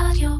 רדיו. 0.00 0.30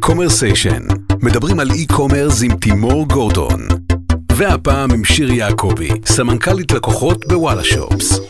קומרסיישן, 0.00 0.82
מדברים 1.22 1.60
על 1.60 1.70
e-commerce 1.70 2.42
עם 2.42 2.56
תימור 2.56 3.06
גורדון. 3.06 3.68
והפעם 4.36 4.90
עם 4.90 5.04
שיר 5.04 5.30
יעקבי, 5.32 5.88
סמנכ"לית 6.06 6.72
לקוחות 6.72 7.26
בוואלה 7.28 7.64
Shops. 7.64 8.20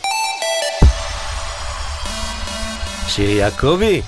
שיר 3.07 3.29
יעקבי, 3.29 4.01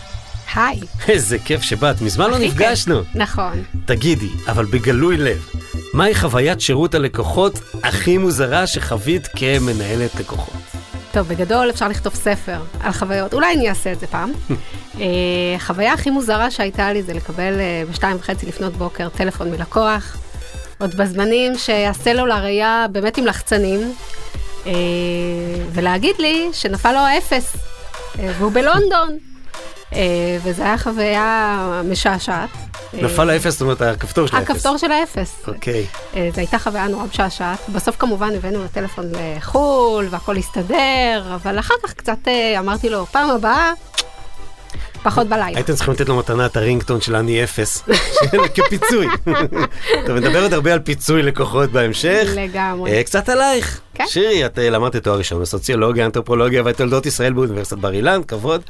היי. 0.55 0.79
איזה 1.07 1.39
כיף 1.39 1.61
שבאת, 1.61 2.01
מזמן 2.01 2.29
לא. 2.29 2.37
נפגשנו. 2.37 3.01
נכון. 3.15 3.63
תגידי, 3.85 4.29
אבל 4.47 4.65
בגלוי 4.65 5.17
לב, 5.17 5.45
מהי 5.93 6.15
חוויית 6.15 6.61
שירות 6.61 6.95
הלקוחות 6.95 7.59
הכי 7.83 8.17
מוזרה 8.17 8.67
שחווית 8.67 9.27
כמנהלת 9.27 10.15
לקוחות? 10.19 10.72
טוב, 11.13 11.27
בגדול 11.27 11.69
אפשר 11.69 11.87
לכתוב 11.87 12.15
ספר 12.15 12.61
על 12.79 12.91
חוויות, 12.91 13.33
אולי 13.33 13.53
אני 13.53 13.69
אעשה 13.69 13.91
את 13.91 13.99
זה 13.99 14.07
פעם. 14.07 14.31
אה, 14.99 15.05
החוויה 15.55 15.93
הכי 15.93 16.09
מוזרה 16.09 16.51
שהייתה 16.51 16.93
לי 16.93 17.03
זה 17.03 17.13
לקבל 17.13 17.59
אה, 17.59 17.83
בשתיים 17.89 18.17
וחצי 18.17 18.45
לפנות 18.45 18.73
בוקר 18.73 19.09
טלפון 19.09 19.51
מלקוח, 19.51 20.17
עוד 20.79 20.95
בזמנים 20.95 21.57
שהסלולר 21.57 22.43
היה 22.43 22.85
באמת 22.91 23.17
עם 23.17 23.25
לחצנים, 23.25 23.93
אה, 24.65 24.71
ולהגיד 25.71 26.15
לי 26.19 26.49
שנפל 26.53 26.91
לו 26.91 26.99
האפס, 26.99 27.55
והוא 28.15 28.51
בלונדון. 28.51 29.32
אה, 29.95 30.37
וזו 30.43 30.63
הייתה 30.63 30.83
חוויה 30.83 31.81
משעשעת. 31.85 32.49
אה, 32.93 33.01
נפל 33.01 33.29
האפס, 33.29 33.51
זאת 33.51 33.61
אומרת, 33.61 33.81
הכפתור 33.81 34.27
של 34.27 34.35
האפס. 34.35 34.49
הכפתור 34.49 34.77
של 34.77 34.91
האפס. 34.91 35.41
אוקיי. 35.47 35.85
אה, 36.15 36.29
זו 36.33 36.39
הייתה 36.41 36.59
חוויה 36.59 36.87
נורא 36.87 37.05
משעשעת. 37.05 37.59
בסוף 37.73 37.95
כמובן 37.99 38.35
הבאנו 38.35 38.63
לטלפון 38.63 39.05
לחו"ל 39.15 40.07
והכל 40.09 40.37
הסתדר, 40.37 41.35
אבל 41.35 41.59
אחר 41.59 41.73
כך 41.83 41.93
קצת 41.93 42.27
אה, 42.27 42.59
אמרתי 42.59 42.89
לו, 42.89 43.05
פעם 43.05 43.29
הבאה, 43.29 43.73
פחות 45.03 45.27
בלילה. 45.27 45.57
הייתם 45.57 45.73
צריכים 45.73 45.93
לתת 45.93 46.09
לו 46.09 46.15
מתנה 46.17 46.45
את 46.45 46.57
הרינגטון 46.57 47.01
של 47.01 47.15
אני 47.15 47.43
אפס, 47.43 47.83
כפיצוי. 48.55 49.07
אתה 50.03 50.13
מדבר 50.13 50.43
עוד 50.43 50.53
הרבה 50.53 50.73
על 50.73 50.79
פיצוי 50.79 51.23
לקוחות 51.23 51.71
בהמשך. 51.71 52.27
לגמרי. 52.35 52.91
אה, 52.91 53.03
קצת 53.03 53.29
עלייך. 53.29 53.81
כן. 53.93 54.07
שירי, 54.07 54.45
את 54.45 54.59
אה, 54.59 54.69
למדת 54.69 54.95
תואר 54.95 55.17
ראשון 55.17 55.41
בסוציולוגיה, 55.41 56.05
אנתרופולוגיה 56.05 56.61
ותולדות 56.65 57.05
ישראל 57.05 57.33
באוניברסיטת 57.33 57.77
בר 57.77 57.93
אילן, 57.93 58.23
כבוד. 58.27 58.61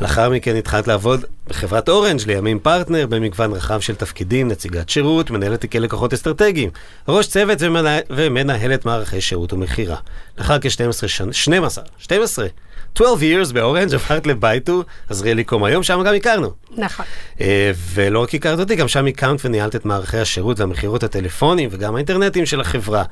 לאחר 0.00 0.30
מכן 0.30 0.56
התחלת 0.56 0.88
לעבוד 0.88 1.24
בחברת 1.48 1.88
אורנג' 1.88 2.20
לימים 2.26 2.58
פרטנר 2.58 3.06
במגוון 3.06 3.52
רחב 3.52 3.80
של 3.80 3.94
תפקידים, 3.94 4.48
נציגת 4.48 4.88
שירות, 4.88 5.30
מנהלת 5.30 5.60
תיקי 5.60 5.80
לקוחות 5.80 6.12
אסטרטגיים, 6.12 6.70
ראש 7.08 7.26
צוות 7.26 7.58
ומנה... 7.60 7.98
ומנהלת 8.10 8.84
מערכי 8.84 9.20
שירות 9.20 9.52
ומכירה. 9.52 9.96
לאחר 10.38 10.58
כ-12 10.60 11.08
שנה, 11.08 11.32
12, 11.32 11.84
12, 11.98 12.46
12 12.94 13.16
years 13.20 13.52
באורנג' 13.52 13.94
עברת 13.94 14.26
לבייטו, 14.26 14.84
עזריאליקום 15.08 15.64
היום, 15.64 15.82
שם 15.82 16.02
גם 16.06 16.14
הכרנו. 16.14 16.50
נכון. 16.76 17.06
אה, 17.40 17.70
ולא 17.94 18.22
רק 18.22 18.34
הכרת 18.34 18.58
אותי, 18.58 18.76
גם 18.76 18.88
שם 18.88 19.06
הקמת 19.06 19.44
וניהלת 19.44 19.76
את 19.76 19.84
מערכי 19.84 20.18
השירות 20.18 20.60
והמכירות 20.60 21.02
הטלפוניים 21.02 21.68
וגם 21.72 21.94
האינטרנטיים 21.94 22.46
של 22.46 22.60
החברה. 22.60 23.04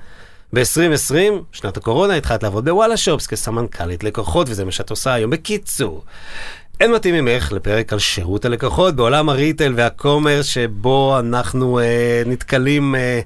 ב-2020, 0.55 1.14
שנת 1.52 1.77
הקורונה, 1.77 2.14
התחלת 2.14 2.42
לעבוד 2.42 2.64
בוואלה 2.64 2.97
שופס 2.97 3.27
כסמנכ"לית 3.27 4.05
לקוחות, 4.05 4.48
וזה 4.48 4.64
מה 4.64 4.72
שאת 4.72 4.91
עושה 4.91 5.12
היום. 5.14 5.30
בקיצור, 5.30 6.05
אין 6.80 6.92
מתאים 6.92 7.14
ממך 7.14 7.53
לפרק 7.53 7.92
על 7.92 7.98
שירות 7.98 8.44
הלקוחות 8.44 8.97
בעולם 8.97 9.28
הריטל 9.28 9.72
והקומרס, 9.77 10.47
שבו 10.47 11.19
אנחנו 11.19 11.78
אה, 11.78 12.22
נתקלים 12.27 12.94
אה, 12.94 13.20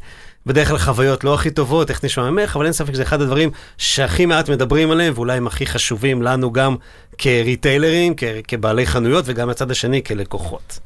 בדרך 0.47 0.69
כלל 0.69 0.79
חוויות 0.79 1.25
לא 1.25 1.35
הכי 1.35 1.51
טובות, 1.51 1.91
איך 1.91 2.05
נשמע 2.05 2.31
ממך, 2.31 2.57
אבל 2.57 2.65
אין 2.65 2.73
ספק 2.73 2.93
שזה 2.93 3.03
אחד 3.03 3.21
הדברים 3.21 3.51
שהכי 3.79 4.27
מעט 4.27 4.49
מדברים 4.51 4.91
עליהם, 4.91 5.13
ואולי 5.17 5.37
הם 5.37 5.47
הכי 5.47 5.67
חשובים 5.67 6.23
לנו 6.23 6.53
גם 6.53 6.77
כריטיילרים, 7.19 8.15
כ- 8.17 8.25
כבעלי 8.49 8.87
חנויות, 8.87 9.25
וגם 9.29 9.49
מהצד 9.49 9.71
השני 9.71 10.03
כלקוחות. 10.05 10.79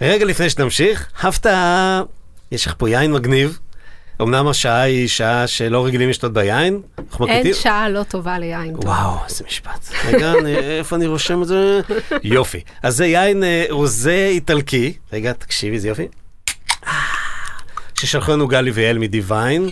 רגע 0.00 0.24
לפני 0.24 0.50
שנמשיך, 0.50 1.08
הפתעה, 1.22 2.02
יש 2.52 2.66
לך 2.66 2.74
פה 2.78 2.90
יין 2.90 3.12
מגניב. 3.12 3.58
אמנם 4.22 4.48
השעה 4.48 4.80
היא 4.82 5.08
שעה 5.08 5.46
שלא 5.46 5.86
רגילים 5.86 6.08
לשתות 6.08 6.32
ביין. 6.32 6.80
אין 7.28 7.54
שעה 7.54 7.88
לא 7.88 8.02
טובה 8.02 8.38
ליין. 8.38 8.74
וואו, 8.76 9.18
איזה 9.28 9.44
משפט. 9.46 9.88
רגע, 10.04 10.32
אני- 10.32 10.56
איפה 10.56 10.96
אני 10.96 11.06
רושם 11.06 11.42
את 11.42 11.48
זה? 11.48 11.80
יופי. 12.22 12.60
אז 12.82 12.96
זה 12.96 13.06
יין 13.06 13.44
אה, 13.44 13.64
רוזה 13.70 14.26
איטלקי. 14.30 14.92
רגע, 15.12 15.32
תקשיבי, 15.32 15.78
זה 15.78 15.88
יופי. 15.88 16.06
אה, 16.86 16.92
ששלחו 17.98 18.32
לנו 18.32 18.48
גלי 18.48 18.70
ויעל 18.70 18.98
מדיוויין. 18.98 19.70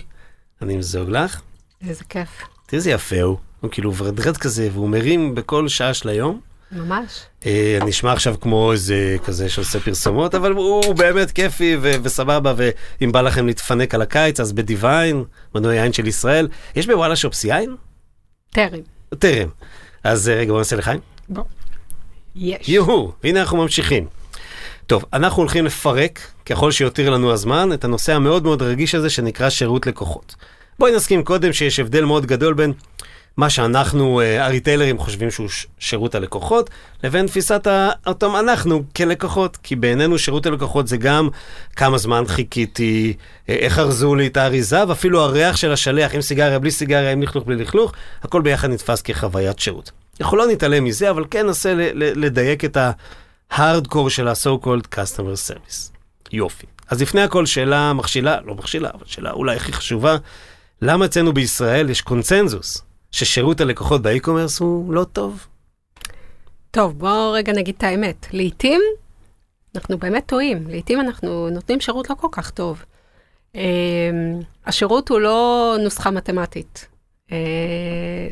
אני 0.61 0.75
אמזוג 0.75 1.09
לך. 1.09 1.41
איזה 1.87 2.03
כיף. 2.09 2.29
תראי 2.65 2.77
איזה 2.77 2.91
יפה 2.91 3.21
הוא. 3.21 3.37
הוא 3.61 3.71
כאילו 3.71 3.95
ורדרד 3.95 4.37
כזה, 4.37 4.69
והוא 4.73 4.89
מרים 4.89 5.35
בכל 5.35 5.67
שעה 5.67 5.93
של 5.93 6.09
היום. 6.09 6.39
ממש. 6.71 7.21
אה, 7.45 7.79
נשמע 7.85 8.13
עכשיו 8.13 8.35
כמו 8.41 8.71
איזה 8.71 9.17
כזה 9.25 9.49
שעושה 9.49 9.79
פרסומות, 9.79 10.35
אבל 10.35 10.51
הוא 10.51 10.85
הוא 10.85 10.95
באמת 10.95 11.31
כיפי 11.31 11.77
ו- 11.81 11.93
וסבבה, 12.03 12.53
ואם 12.57 13.11
בא 13.11 13.21
לכם 13.21 13.47
להתפנק 13.47 13.95
על 13.95 14.01
הקיץ, 14.01 14.39
אז 14.39 14.53
בדיוויין, 14.53 15.23
מנוי 15.55 15.75
יין 15.75 15.93
של 15.93 16.07
ישראל. 16.07 16.47
יש 16.75 16.87
בוואלה 16.87 17.15
שופס 17.15 17.43
יין? 17.43 17.75
טרם. 18.51 18.79
טרם. 19.19 19.49
אז 20.03 20.29
אה, 20.29 20.35
רגע, 20.35 20.51
בוא 20.51 20.57
נעשה 20.59 20.75
לחיים. 20.75 20.99
בוא. 21.29 21.43
יש. 22.35 22.69
יוהו, 22.69 23.11
הנה 23.23 23.39
אנחנו 23.39 23.57
ממשיכים. 23.57 24.07
טוב, 24.87 25.05
אנחנו 25.13 25.41
הולכים 25.41 25.65
לפרק, 25.65 26.19
ככל 26.45 26.71
שיותיר 26.71 27.09
לנו 27.09 27.31
הזמן, 27.31 27.73
את 27.73 27.83
הנושא 27.83 28.13
המאוד 28.13 28.43
מאוד 28.43 28.61
רגיש 28.61 28.95
הזה 28.95 29.09
שנקרא 29.09 29.49
שירות 29.49 29.87
לקוחות. 29.87 30.35
בואי 30.79 30.95
נסכים 30.95 31.23
קודם 31.23 31.53
שיש 31.53 31.79
הבדל 31.79 32.05
מאוד 32.05 32.25
גדול 32.25 32.53
בין 32.53 32.73
מה 33.37 33.49
שאנחנו, 33.49 34.21
אה, 34.21 34.45
הריטיילרים, 34.45 34.97
חושבים 34.97 35.31
שהוא 35.31 35.47
שירות 35.79 36.15
הלקוחות, 36.15 36.69
לבין 37.03 37.27
תפיסת 37.27 37.67
אותם 38.07 38.35
אנחנו 38.35 38.83
כלקוחות. 38.95 39.57
כי 39.63 39.75
בעינינו 39.75 40.19
שירות 40.19 40.45
הלקוחות 40.45 40.87
זה 40.87 40.97
גם 40.97 41.29
כמה 41.75 41.97
זמן 41.97 42.23
חיכיתי, 42.27 43.13
אה, 43.49 43.55
איך 43.55 43.79
ארזו 43.79 44.15
לי 44.15 44.27
את 44.27 44.37
האריזה, 44.37 44.87
ואפילו 44.87 45.21
הריח 45.21 45.55
של 45.55 45.71
השליח, 45.71 46.15
עם 46.15 46.21
סיגריה, 46.21 46.59
בלי 46.59 46.71
סיגריה, 46.71 47.11
עם 47.11 47.21
לכלוך, 47.21 47.45
בלי 47.45 47.55
לכלוך, 47.55 47.93
הכל 48.23 48.41
ביחד 48.41 48.69
נתפס 48.69 49.01
כחוויית 49.01 49.59
שירות. 49.59 49.91
אנחנו 50.21 50.37
לא 50.37 50.47
נתעלם 50.47 50.83
מזה, 50.83 51.09
אבל 51.09 51.25
כן 51.31 51.45
ננסה 51.45 51.73
לדייק 51.95 52.65
את 52.65 52.77
ההארדקור 53.51 54.09
של 54.09 54.27
ה-so 54.27 54.65
called 54.65 54.95
customer 54.95 55.49
service. 55.49 55.91
יופי. 56.31 56.65
אז 56.89 57.01
לפני 57.01 57.21
הכל 57.21 57.45
שאלה 57.45 57.93
מכשילה, 57.93 58.37
לא 58.45 58.55
מכשילה, 58.55 58.89
אבל 58.93 59.03
שאלה 59.05 59.31
אולי 59.31 59.55
הכי 59.55 59.73
חשובה, 59.73 60.17
למה 60.81 61.05
אצלנו 61.05 61.33
בישראל 61.33 61.89
יש 61.89 62.01
קונצנזוס 62.01 62.81
ששירות 63.11 63.61
הלקוחות 63.61 64.01
באי-קומרס 64.01 64.59
הוא 64.59 64.93
לא 64.93 65.03
טוב? 65.03 65.47
טוב, 66.71 66.99
בואו 66.99 67.31
רגע 67.31 67.53
נגיד 67.53 67.75
את 67.77 67.83
האמת. 67.83 68.27
לעתים 68.31 68.81
אנחנו 69.75 69.97
באמת 69.97 70.25
טועים, 70.25 70.67
לעתים 70.69 70.99
אנחנו 71.01 71.49
נותנים 71.49 71.79
שירות 71.81 72.09
לא 72.09 72.15
כל 72.15 72.27
כך 72.31 72.51
טוב. 72.51 72.83
אה, 73.55 73.61
השירות 74.65 75.09
הוא 75.09 75.19
לא 75.19 75.75
נוסחה 75.83 76.11
מתמטית, 76.11 76.87
אה, 77.31 77.37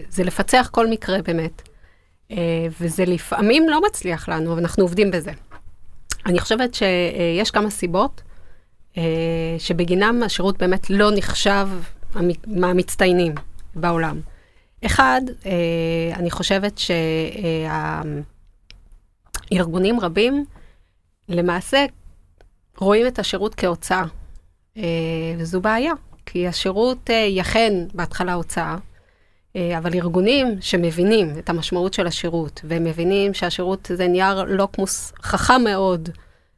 זה 0.09 0.23
לפצח 0.23 0.69
כל 0.71 0.87
מקרה 0.89 1.21
באמת, 1.21 1.61
אה, 2.31 2.37
וזה 2.81 3.05
לפעמים 3.05 3.69
לא 3.69 3.81
מצליח 3.87 4.29
לנו, 4.29 4.53
אבל 4.53 4.59
אנחנו 4.61 4.83
עובדים 4.83 5.11
בזה. 5.11 5.31
אני 6.25 6.39
חושבת 6.39 6.73
שיש 6.73 7.51
כמה 7.51 7.69
סיבות 7.69 8.21
אה, 8.97 9.03
שבגינם 9.57 10.23
השירות 10.23 10.57
באמת 10.57 10.89
לא 10.89 11.09
נחשב 11.15 11.67
המ- 12.13 12.29
מהמצטיינים 12.59 13.35
בעולם. 13.75 14.19
אחד, 14.85 15.21
אה, 15.45 16.15
אני 16.15 16.31
חושבת 16.31 16.81
שארגונים 19.51 19.99
רבים 19.99 20.45
למעשה 21.29 21.85
רואים 22.77 23.07
את 23.07 23.19
השירות 23.19 23.55
כהוצאה, 23.55 24.03
אה, 24.77 24.83
וזו 25.37 25.61
בעיה, 25.61 25.93
כי 26.25 26.47
השירות 26.47 27.09
אה, 27.09 27.15
יכן 27.29 27.73
בהתחלה 27.93 28.33
הוצאה, 28.33 28.75
אה, 29.55 29.77
אבל 29.77 29.93
ארגונים 29.93 30.57
שמבינים 30.61 31.39
את 31.39 31.49
המשמעות 31.49 31.93
של 31.93 32.07
השירות, 32.07 32.61
והם 32.63 32.83
מבינים 32.83 33.33
שהשירות 33.33 33.91
זה 33.93 34.07
נייר 34.07 34.43
לוקמוס 34.43 35.13
חכם 35.21 35.61
מאוד 35.63 36.09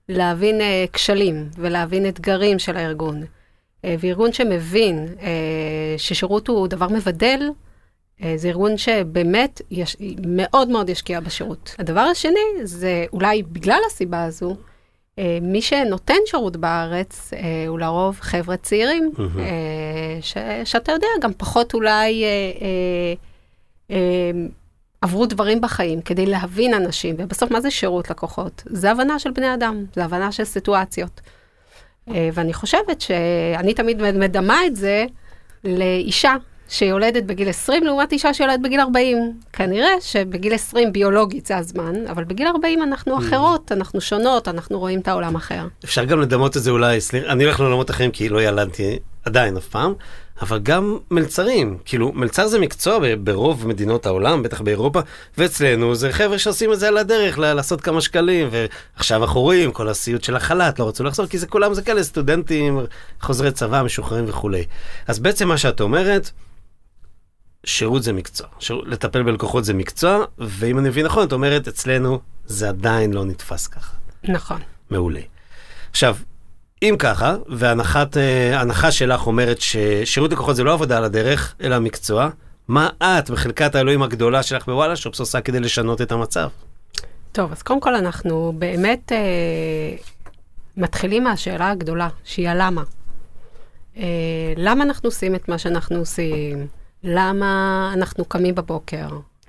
להבין 0.09 0.61
כשלים 0.93 1.49
ולהבין 1.55 2.07
אתגרים 2.07 2.59
של 2.59 2.77
הארגון, 2.77 3.23
וארגון 3.83 4.33
שמבין 4.33 5.07
ששירות 5.97 6.47
הוא 6.47 6.67
דבר 6.67 6.87
מבדל, 6.87 7.49
זה 8.35 8.47
ארגון 8.47 8.77
שבאמת 8.77 9.61
יש, 9.71 9.97
מאוד 10.27 10.69
מאוד 10.69 10.89
ישקיע 10.89 11.19
בשירות. 11.19 11.75
הדבר 11.79 11.99
השני 12.01 12.39
זה 12.63 13.05
אולי 13.13 13.43
בגלל 13.43 13.79
הסיבה 13.87 14.23
הזו, 14.23 14.55
אה, 15.19 15.37
מי 15.41 15.61
שנותן 15.61 16.17
שירות 16.25 16.57
בארץ 16.57 17.33
אה, 17.33 17.39
הוא 17.67 17.79
לרוב 17.79 18.17
חבר'ה 18.19 18.57
צעירים. 18.57 19.11
אה, 19.39 20.17
ש, 20.21 20.37
שאתה 20.63 20.91
יודע, 20.91 21.07
גם 21.21 21.31
פחות 21.37 21.73
אולי 21.73 22.23
אה, 22.23 22.27
אה, 22.61 23.13
אה, 23.91 24.31
עברו 25.01 25.25
דברים 25.25 25.61
בחיים 25.61 26.01
כדי 26.01 26.25
להבין 26.25 26.73
אנשים, 26.73 27.15
ובסוף 27.17 27.51
מה 27.51 27.61
זה 27.61 27.71
שירות 27.71 28.09
לקוחות? 28.09 28.63
זה 28.65 28.91
הבנה 28.91 29.19
של 29.19 29.31
בני 29.31 29.53
אדם, 29.53 29.85
זה 29.95 30.05
הבנה 30.05 30.31
של 30.31 30.43
סיטואציות. 30.43 31.21
אה, 32.09 32.29
ואני 32.33 32.53
חושבת 32.53 33.01
שאני 33.01 33.73
תמיד 33.73 34.01
מדמה 34.01 34.65
את 34.65 34.75
זה 34.75 35.05
לאישה 35.63 36.35
שיולדת 36.71 37.23
בגיל 37.23 37.49
20 37.49 37.83
לעומת 37.83 38.11
אישה 38.11 38.33
שיולדת 38.33 38.59
בגיל 38.59 38.79
40. 38.79 39.17
כנראה 39.53 39.89
שבגיל 40.01 40.53
20 40.53 40.93
ביולוגית 40.93 41.45
זה 41.45 41.57
הזמן, 41.57 42.07
אבל 42.07 42.23
בגיל 42.23 42.47
40 42.47 42.83
אנחנו 42.83 43.17
אחרות, 43.17 43.71
אנחנו 43.71 44.01
שונות, 44.01 44.47
אנחנו 44.47 44.79
רואים 44.79 44.99
את 44.99 45.07
העולם 45.07 45.35
אחר. 45.35 45.67
אפשר 45.85 46.05
גם 46.05 46.21
לדמות 46.21 46.57
את 46.57 46.63
זה 46.63 46.71
אולי, 46.71 47.01
סליחה, 47.01 47.31
אני 47.31 47.43
הולך 47.43 47.59
לעולמות 47.59 47.89
אחרים 47.89 48.11
כי 48.11 48.29
לא 48.29 48.41
ילדתי 48.41 48.99
עדיין 49.25 49.57
אף 49.57 49.67
פעם, 49.67 49.93
אבל 50.41 50.59
גם 50.59 50.97
מלצרים, 51.11 51.77
כאילו 51.85 52.11
מלצר 52.15 52.47
זה 52.47 52.59
מקצוע 52.59 52.99
ברוב 53.23 53.67
מדינות 53.67 54.05
העולם, 54.05 54.43
בטח 54.43 54.61
באירופה, 54.61 54.99
ואצלנו 55.37 55.95
זה 55.95 56.11
חבר'ה 56.11 56.39
שעושים 56.39 56.73
את 56.73 56.79
זה 56.79 56.87
על 56.87 56.97
הדרך, 56.97 57.39
לעשות 57.39 57.81
כמה 57.81 58.01
שקלים, 58.01 58.49
ועכשיו 58.51 59.23
אנחנו 59.23 59.41
רואים 59.41 59.71
כל 59.71 59.89
הסיוט 59.89 60.23
של 60.23 60.35
החל"ת, 60.35 60.79
לא 60.79 60.87
רצו 60.87 61.03
לחזור, 61.03 61.25
כי 61.25 61.37
זה 61.37 61.47
כולם 61.47 61.73
זה 61.73 61.81
כאלה 61.81 62.03
סטודנטים, 62.03 62.79
חוזרי 63.21 63.51
צבא, 63.51 63.81
משוחררים 63.83 64.25
וכולי. 64.27 64.63
אז 65.07 65.19
בעצם 65.19 65.47
מה 65.47 65.57
שאת 65.57 65.81
אומרת, 65.81 66.31
שירות 67.65 68.03
זה 68.03 68.13
מקצוע, 68.13 68.47
שירות, 68.59 68.87
לטפל 68.87 69.23
בלקוחות 69.23 69.65
זה 69.65 69.73
מקצוע, 69.73 70.25
ואם 70.37 70.79
אני 70.79 70.89
מבין 70.89 71.05
נכון, 71.05 71.27
את 71.27 71.33
אומרת, 71.33 71.67
אצלנו 71.67 72.19
זה 72.45 72.69
עדיין 72.69 73.13
לא 73.13 73.25
נתפס 73.25 73.67
ככה. 73.67 73.95
נכון. 74.23 74.61
מעולה. 74.89 75.21
עכשיו, 75.91 76.15
אם 76.83 76.95
ככה, 76.99 77.35
וההנחה 77.47 78.91
שלך 78.91 79.27
אומרת 79.27 79.61
ששירות 79.61 80.31
לקוחות 80.31 80.55
זה 80.55 80.63
לא 80.63 80.73
עבודה 80.73 80.97
על 80.97 81.03
הדרך, 81.03 81.55
אלא 81.61 81.79
מקצוע, 81.79 82.29
מה 82.67 82.89
את, 83.03 83.29
בחלקת 83.29 83.75
האלוהים 83.75 84.03
הגדולה 84.03 84.43
שלך 84.43 84.65
בוואלה 84.65 84.95
שופס 84.95 85.19
עושה 85.19 85.41
כדי 85.41 85.59
לשנות 85.59 86.01
את 86.01 86.11
המצב? 86.11 86.49
טוב, 87.31 87.51
אז 87.51 87.61
קודם 87.61 87.79
כל 87.79 87.95
אנחנו 87.95 88.53
באמת 88.59 89.11
אה, 89.11 89.17
מתחילים 90.77 91.23
מהשאלה 91.23 91.69
הגדולה, 91.69 92.09
שהיא 92.23 92.49
הלמה. 92.49 92.83
אה, 93.97 94.03
למה 94.57 94.83
אנחנו 94.83 95.07
עושים 95.07 95.35
את 95.35 95.49
מה 95.49 95.57
שאנחנו 95.57 95.97
עושים? 95.97 96.67
למה 97.03 97.91
אנחנו 97.93 98.25
קמים 98.25 98.55
בבוקר? 98.55 99.07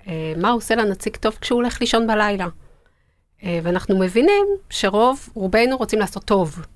אה, 0.09 0.33
מה 0.37 0.51
עושה 0.51 0.75
לנציג 0.75 1.17
טוב 1.17 1.39
כשהוא 1.41 1.57
הולך 1.57 1.81
לישון 1.81 2.07
בלילה? 2.07 2.49
אה, 3.43 3.61
ואנחנו 3.63 3.99
מבינים 3.99 4.47
שרוב, 4.71 5.29
רובנו 5.35 5.77
רוצים 5.77 5.99
לעשות 5.99 6.25
טוב. 6.25 6.67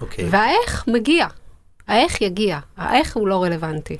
אוקיי. 0.00 0.24
והאיך 0.30 0.88
מגיע, 0.88 1.26
האיך 1.86 2.20
יגיע, 2.20 2.58
האיך 2.76 3.16
הוא 3.16 3.28
לא 3.28 3.42
רלוונטי. 3.42 3.96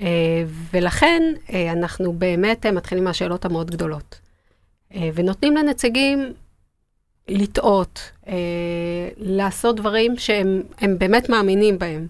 אה, 0.00 0.44
ולכן 0.72 1.22
אנחנו 1.72 2.12
באמת 2.12 2.66
מתחילים 2.66 3.04
מהשאלות 3.04 3.44
המאוד 3.44 3.70
גדולות. 3.70 4.20
ונותנים 5.14 5.56
לנציגים 5.56 6.32
לטעות, 7.28 8.10
לעשות 9.16 9.76
דברים 9.76 10.18
שהם 10.18 10.62
הם 10.78 10.98
באמת 10.98 11.28
מאמינים 11.28 11.78
בהם. 11.78 12.06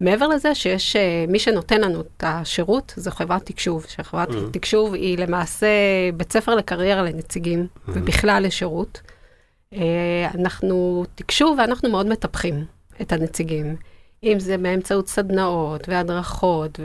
מעבר 0.00 0.28
לזה 0.28 0.54
שיש, 0.54 0.96
אה, 0.96 1.24
מי 1.28 1.38
שנותן 1.38 1.80
לנו 1.80 2.00
את 2.00 2.24
השירות 2.26 2.94
זו 2.96 3.10
חברת 3.10 3.46
תקשוב, 3.46 3.86
שחברת 3.88 4.28
Mhm. 4.28 4.52
תקשוב 4.52 4.94
היא 4.94 5.18
למעשה 5.18 5.66
בית 6.14 6.32
ספר 6.32 6.54
לקריירה 6.54 7.02
לנציגים, 7.02 7.66
ובכלל 7.88 8.42
לשירות. 8.46 9.00
אה, 9.74 9.78
אנחנו 10.34 11.04
תקשוב 11.14 11.58
ואנחנו 11.58 11.90
מאוד 11.90 12.06
מטפחים 12.06 12.64
את 13.00 13.12
הנציגים, 13.12 13.76
אם 14.24 14.40
זה 14.40 14.58
באמצעות 14.58 15.08
סדנאות 15.08 15.88
והדרכות, 15.88 16.80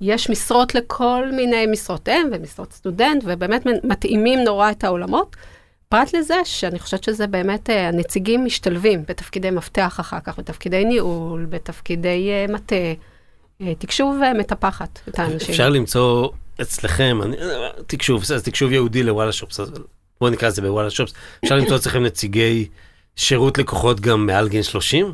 ויש 0.00 0.30
משרות 0.30 0.74
לכל 0.74 1.28
מיני 1.32 1.66
משרות 1.66 2.08
אם 2.08 2.28
ומשרות 2.32 2.72
סטודנט, 2.72 3.22
ובאמת 3.26 3.66
מתאימים 3.84 4.38
נורא 4.38 4.70
את 4.70 4.84
העולמות. 4.84 5.36
פרט 5.92 6.14
לזה 6.14 6.34
שאני 6.44 6.78
חושבת 6.78 7.04
שזה 7.04 7.26
באמת, 7.26 7.70
אה, 7.70 7.88
הנציגים 7.88 8.44
משתלבים 8.44 9.02
בתפקידי 9.08 9.50
מפתח 9.50 9.96
אחר 10.00 10.20
כך, 10.24 10.38
בתפקידי 10.38 10.84
ניהול, 10.84 11.46
בתפקידי 11.48 12.30
אה, 12.30 12.54
מטה. 12.54 12.74
אה, 13.60 13.74
תקשוב 13.78 14.16
אה, 14.22 14.34
מטפחת 14.34 15.00
את 15.08 15.18
האנשים. 15.18 15.50
אפשר 15.50 15.68
למצוא 15.68 16.28
אצלכם, 16.62 17.18
אני- 17.22 17.36
תקשוב, 17.86 18.22
אז 18.34 18.42
תקשוב 18.42 18.72
יהודי 18.72 19.02
לוואלה 19.02 19.32
שופס, 19.32 19.60
בואו 20.20 20.30
נקרא 20.30 20.48
לזה 20.48 20.62
בוואלה 20.62 20.90
שופס, 20.90 21.12
אפשר 21.44 21.56
למצוא 21.56 21.76
אצלכם 21.76 22.02
נציגי 22.02 22.68
שירות 23.16 23.58
לקוחות 23.58 24.00
גם 24.00 24.26
מעל 24.26 24.48
גיל 24.48 24.62
30? 24.62 25.12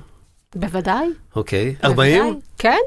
בוודאי. 0.54 1.06
אוקיי. 1.36 1.74
בוודאי. 1.82 2.18
40? 2.20 2.40
כן, 2.58 2.78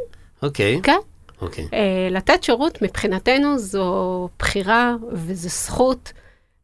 אוקיי. 0.44 0.80
כן. 0.84 0.98
אוקיי. 1.42 1.68
אה, 1.74 2.08
לתת 2.12 2.44
שירות 2.44 2.82
מבחינתנו 2.82 3.60
זו 3.60 4.30
בחירה 4.40 4.96
וזו 5.14 5.50
זכות, 5.50 6.14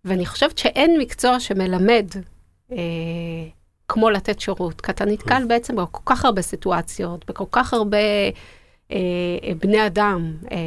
ואני 0.07 0.25
חושבת 0.25 0.57
שאין 0.57 0.99
מקצוע 0.99 1.39
שמלמד 1.39 2.07
אה, 2.71 2.77
כמו 3.87 4.09
לתת 4.09 4.39
שירות, 4.39 4.81
כי 4.81 4.91
אתה 4.91 5.05
נתקל 5.05 5.43
בעצם 5.47 5.75
בכל 5.75 6.01
כך 6.05 6.25
הרבה 6.25 6.41
סיטואציות, 6.41 7.25
בכל 7.27 7.45
כך 7.51 7.73
הרבה 7.73 7.97
אה, 8.91 8.97
בני 9.59 9.85
אדם, 9.85 10.31
אה, 10.51 10.57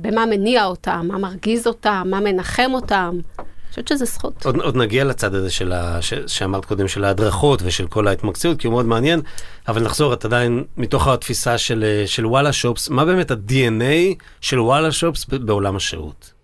במה 0.00 0.26
מניע 0.26 0.64
אותם, 0.64 1.08
מה 1.08 1.18
מרגיז 1.18 1.66
אותם, 1.66 2.06
מה 2.10 2.20
מנחם 2.20 2.70
אותם. 2.74 3.18
אני 3.38 3.70
חושבת 3.70 3.88
שזו 3.88 4.04
זכות. 4.04 4.46
עוד, 4.46 4.56
עוד 4.56 4.76
נגיע 4.76 5.04
לצד 5.04 5.34
הזה 5.34 5.50
של 5.50 5.72
ה, 5.72 6.02
ש, 6.02 6.14
שאמרת 6.26 6.64
קודם, 6.64 6.88
של 6.88 7.04
ההדרכות 7.04 7.62
ושל 7.64 7.86
כל 7.86 8.08
ההתמקצעות, 8.08 8.58
כי 8.58 8.66
הוא 8.66 8.72
מאוד 8.72 8.86
מעניין, 8.86 9.20
אבל 9.68 9.82
נחזור, 9.82 10.12
את 10.12 10.24
עדיין 10.24 10.64
מתוך 10.76 11.08
התפיסה 11.08 11.58
של, 11.58 11.84
אה, 11.84 12.06
של 12.06 12.26
וואלה 12.26 12.52
שופס, 12.52 12.88
מה 12.88 13.04
באמת 13.04 13.30
ה-DNA 13.30 14.14
של 14.40 14.60
וואלה 14.60 14.92
שופס 14.92 15.24
בעולם 15.24 15.76
השירות? 15.76 16.35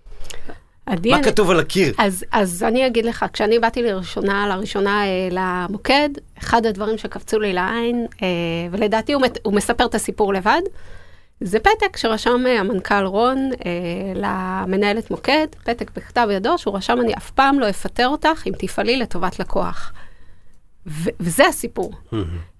ה-DNA 0.86 1.10
מה 1.10 1.22
כתוב 1.22 1.50
על 1.50 1.60
הקיר? 1.60 1.94
אז, 1.98 2.24
אז 2.32 2.62
אני 2.68 2.86
אגיד 2.86 3.04
לך, 3.04 3.24
כשאני 3.32 3.58
באתי 3.58 3.82
לראשונה, 3.82 4.46
לראשונה 4.48 5.04
אה, 5.06 5.28
למוקד, 5.30 6.08
אחד 6.38 6.66
הדברים 6.66 6.98
שקפצו 6.98 7.38
לי 7.40 7.52
לעין, 7.52 8.06
אה, 8.22 8.26
ולדעתי 8.70 9.12
הוא, 9.12 9.22
מת- 9.22 9.38
הוא 9.42 9.52
מספר 9.54 9.84
את 9.86 9.94
הסיפור 9.94 10.34
לבד, 10.34 10.60
זה 11.40 11.58
פתק 11.58 11.96
שרשם 11.96 12.46
אה, 12.46 12.60
המנכ"ל 12.60 13.04
רון 13.04 13.50
אה, 13.66 13.70
למנהלת 14.14 15.10
מוקד, 15.10 15.46
פתק 15.64 15.90
בכתב 15.96 16.28
ידו, 16.32 16.58
שהוא 16.58 16.76
רשם, 16.76 16.98
אני 17.00 17.14
אף 17.14 17.30
פעם 17.30 17.60
לא 17.60 17.70
אפטר 17.70 18.08
אותך 18.08 18.42
אם 18.46 18.52
תפעלי 18.58 18.96
לטובת 18.96 19.38
לקוח. 19.38 19.92
ו- 20.86 21.10
וזה 21.20 21.46
הסיפור. 21.46 21.92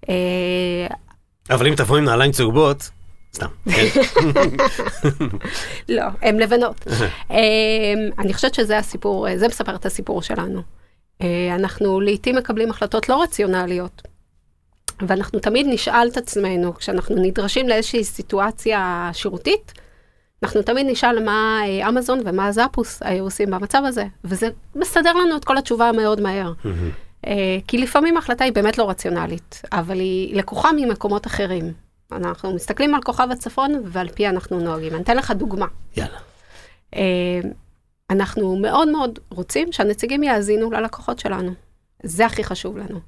אה, 0.09 0.87
אבל 1.51 1.67
אם 1.67 1.75
תבוא 1.75 1.97
עם 1.99 2.05
נעליים 2.05 2.33
צהובות, 2.33 2.91
סתם. 3.35 3.47
לא, 5.89 6.05
הן 6.23 6.37
לבנות. 6.41 6.85
אמ, 7.31 7.37
אני 8.19 8.35
חושבת 8.35 8.55
שזה 8.55 8.79
הסיפור, 8.79 9.27
זה 9.37 9.49
מספר 9.49 9.75
את 9.75 9.87
הסיפור 9.87 10.23
שלנו. 10.23 10.63
אה, 11.23 11.55
אנחנו 11.55 12.01
לעיתים 12.01 12.37
מקבלים 12.37 12.71
החלטות 12.71 13.09
לא 13.09 13.23
רציונליות, 13.23 14.03
ואנחנו 15.09 15.39
תמיד 15.39 15.67
נשאל 15.71 16.09
את 16.13 16.17
עצמנו, 16.17 16.75
כשאנחנו 16.75 17.17
נדרשים 17.17 17.69
לאיזושהי 17.69 18.05
סיטואציה 18.05 19.11
שירותית, 19.13 19.73
אנחנו 20.43 20.63
תמיד 20.63 20.87
נשאל 20.91 21.25
מה 21.25 21.61
אה, 21.67 21.89
אמזון 21.89 22.21
ומה 22.25 22.53
זאפוס 22.53 23.03
היו 23.03 23.25
עושים 23.25 23.51
במצב 23.51 23.83
הזה, 23.87 24.05
וזה 24.25 24.49
מסדר 24.75 25.13
לנו 25.13 25.37
את 25.37 25.45
כל 25.45 25.59
התשובה 25.59 25.93
מאוד 25.93 26.21
מהר. 26.21 26.53
אה, 27.27 27.59
כי 27.67 27.79
לפעמים 27.79 28.17
ההחלטה 28.17 28.45
היא 28.45 28.53
באמת 28.53 28.79
לא 28.79 28.91
רציונלית, 28.91 29.63
אבל 29.73 29.99
היא 29.99 30.37
לקוחה 30.37 30.71
ממקומות 30.77 31.27
אחרים. 31.27 31.73
אנחנו 32.17 32.55
מסתכלים 32.55 32.95
על 32.95 33.03
כוכב 33.03 33.29
הצפון 33.31 33.83
ועל 33.85 34.09
פי 34.09 34.29
אנחנו 34.29 34.61
נוהגים. 34.61 34.95
אני 34.95 35.03
אתן 35.03 35.17
לך 35.17 35.31
דוגמה. 35.31 35.67
יאללה. 35.97 36.19
אה, 36.97 37.41
אנחנו 38.11 38.57
מאוד 38.57 38.89
מאוד 38.89 39.19
רוצים 39.31 39.73
שהנציגים 39.73 40.23
יאזינו 40.23 40.71
ללקוחות 40.71 41.19
שלנו. 41.19 41.53
זה 42.03 42.27
הכי 42.27 42.45
חשוב 42.45 42.79
לנו. 42.79 43.01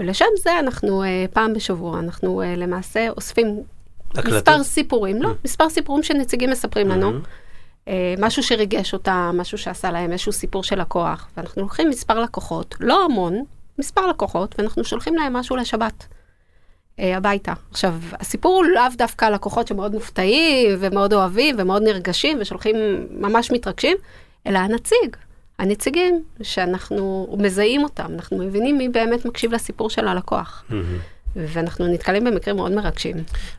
ולשם 0.00 0.26
זה 0.42 0.58
אנחנו 0.58 1.02
אה, 1.02 1.24
פעם 1.32 1.54
בשבוע, 1.54 1.98
אנחנו 1.98 2.42
אה, 2.42 2.56
למעשה 2.56 3.08
אוספים 3.10 3.62
הקלטות? 4.10 4.32
מספר 4.32 4.62
סיפורים, 4.62 5.22
לא, 5.22 5.30
מספר 5.44 5.68
סיפורים 5.68 6.02
שנציגים 6.02 6.50
מספרים 6.50 6.88
לנו. 6.88 7.12
אה, 7.88 8.14
משהו 8.18 8.42
שריגש 8.42 8.92
אותם, 8.92 9.34
משהו 9.38 9.58
שעשה 9.58 9.90
להם, 9.90 10.12
איזשהו 10.12 10.32
סיפור 10.32 10.62
של 10.62 10.80
לקוח, 10.80 11.28
ואנחנו 11.36 11.62
לוקחים 11.62 11.88
מספר 11.90 12.20
לקוחות, 12.20 12.74
לא 12.80 13.04
המון, 13.04 13.44
מספר 13.78 14.06
לקוחות, 14.06 14.54
ואנחנו 14.58 14.84
שולחים 14.84 15.14
להם 15.14 15.32
משהו 15.32 15.56
לשבת. 15.56 16.06
אה, 17.00 17.16
הביתה. 17.16 17.52
עכשיו, 17.70 17.94
הסיפור 18.12 18.54
הוא 18.56 18.64
לאו 18.64 18.82
דווקא 18.98 19.24
לקוחות 19.24 19.68
שמאוד 19.68 19.94
מופתעים 19.94 20.76
ומאוד 20.80 21.12
אוהבים 21.12 21.56
ומאוד 21.58 21.82
נרגשים 21.82 22.38
ושולחים 22.40 22.76
ממש 23.10 23.50
מתרגשים, 23.50 23.96
אלא 24.46 24.58
הנציג. 24.58 25.16
הנציגים 25.58 26.22
שאנחנו 26.42 27.36
מזהים 27.38 27.84
אותם, 27.84 28.06
אנחנו 28.14 28.38
מבינים 28.38 28.78
מי 28.78 28.88
באמת 28.88 29.24
מקשיב 29.24 29.52
לסיפור 29.52 29.90
של 29.90 30.08
הלקוח. 30.08 30.64
ואנחנו 31.36 31.86
נתקלים 31.86 32.24
במקרים 32.24 32.56
מאוד 32.56 32.72
מרגשים. 32.72 33.16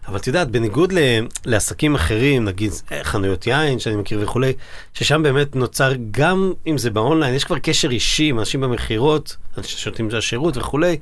אבל 0.08 0.18
את 0.18 0.28
יודעת, 0.28 0.52
בניגוד 0.52 0.94
ל, 0.94 0.98
לעסקים 1.46 1.96
אחרים, 1.96 2.46
נגיד 2.46 2.72
אה, 2.92 3.04
חנויות 3.04 3.48
יין 3.48 3.80
שאני 3.80 3.96
מכיר 3.96 4.20
וכולי, 4.24 4.54
ששם 4.94 5.24
באמת 5.24 5.56
נוצר, 5.56 5.92
גם 6.12 6.54
אם 6.68 6.78
זה 6.78 6.90
באונליין, 6.90 7.36
יש 7.36 7.44
כבר 7.44 7.60
קשר 7.60 7.92
אישי 7.92 8.24
עם 8.24 8.40
אנשים 8.40 8.62
במכירות, 8.62 9.36
אנשים 9.58 9.78
שנותנים 9.78 10.08
את 10.08 10.14
השירות 10.14 10.58
וכולי. 10.58 10.98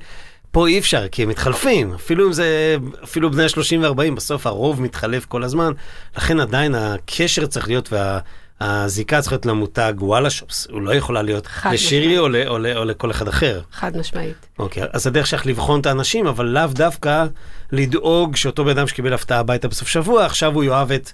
פה 0.52 0.66
אי 0.66 0.78
אפשר, 0.78 1.08
כי 1.08 1.22
הם 1.22 1.28
מתחלפים, 1.28 1.94
אפילו 1.94 2.26
אם 2.26 2.32
זה, 2.32 2.76
אפילו 3.04 3.30
בני 3.30 3.42
ה-30 3.42 3.78
ו-40, 3.80 4.14
בסוף 4.16 4.46
הרוב 4.46 4.82
מתחלף 4.82 5.26
כל 5.26 5.42
הזמן, 5.42 5.72
לכן 6.16 6.40
עדיין 6.40 6.74
הקשר 6.74 7.46
צריך 7.46 7.68
להיות, 7.68 7.92
הזיקה 8.60 9.20
צריכה 9.20 9.34
להיות 9.34 9.46
למותג 9.46 9.92
וואלה 9.98 10.30
שופס, 10.30 10.66
הוא 10.70 10.82
לא 10.82 10.94
יכולה 10.94 11.22
להיות 11.22 11.48
לשירי. 11.72 12.18
או, 12.18 12.26
או, 12.46 12.56
או 12.76 12.84
לכל 12.84 13.10
אחד 13.10 13.28
אחר. 13.28 13.60
חד 13.72 13.96
משמעית. 13.96 14.46
אוקיי, 14.58 14.82
אז 14.92 15.06
הדרך 15.06 15.26
שלך 15.26 15.46
לבחון 15.46 15.80
את 15.80 15.86
האנשים, 15.86 16.26
אבל 16.26 16.46
לאו 16.46 16.66
דווקא 16.66 17.26
לדאוג 17.72 18.36
שאותו 18.36 18.64
בן 18.64 18.70
אדם 18.70 18.86
שקיבל 18.86 19.12
הפתעה 19.12 19.38
הביתה 19.38 19.68
בסוף 19.68 19.88
שבוע, 19.88 20.24
עכשיו 20.24 20.54
הוא 20.54 20.64
יאהב 20.64 20.92
את 20.92 21.10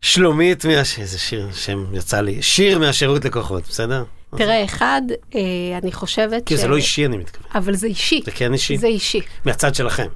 שלומית, 0.00 0.64
מה... 0.64 0.72
איזה 0.72 1.18
שיר, 1.18 1.48
שם 1.52 1.84
יצא 1.92 2.20
לי, 2.20 2.42
שיר 2.42 2.78
מהשירות 2.78 3.24
לקוחות, 3.24 3.62
בסדר? 3.68 4.04
תראה, 4.36 4.64
אחד, 4.64 5.02
אה, 5.34 5.40
אני 5.82 5.92
חושבת 5.92 6.46
כי 6.46 6.56
זה 6.56 6.68
לא 6.68 6.76
אישי, 6.76 7.06
אני 7.06 7.16
מתכוון. 7.16 7.50
אבל 7.54 7.74
זה 7.74 7.86
אישי. 7.86 8.20
זה 8.24 8.30
כן 8.30 8.52
אישי? 8.52 8.78
זה 8.78 8.86
אישי. 8.86 9.20
מהצד 9.44 9.74
שלכם. 9.74 10.06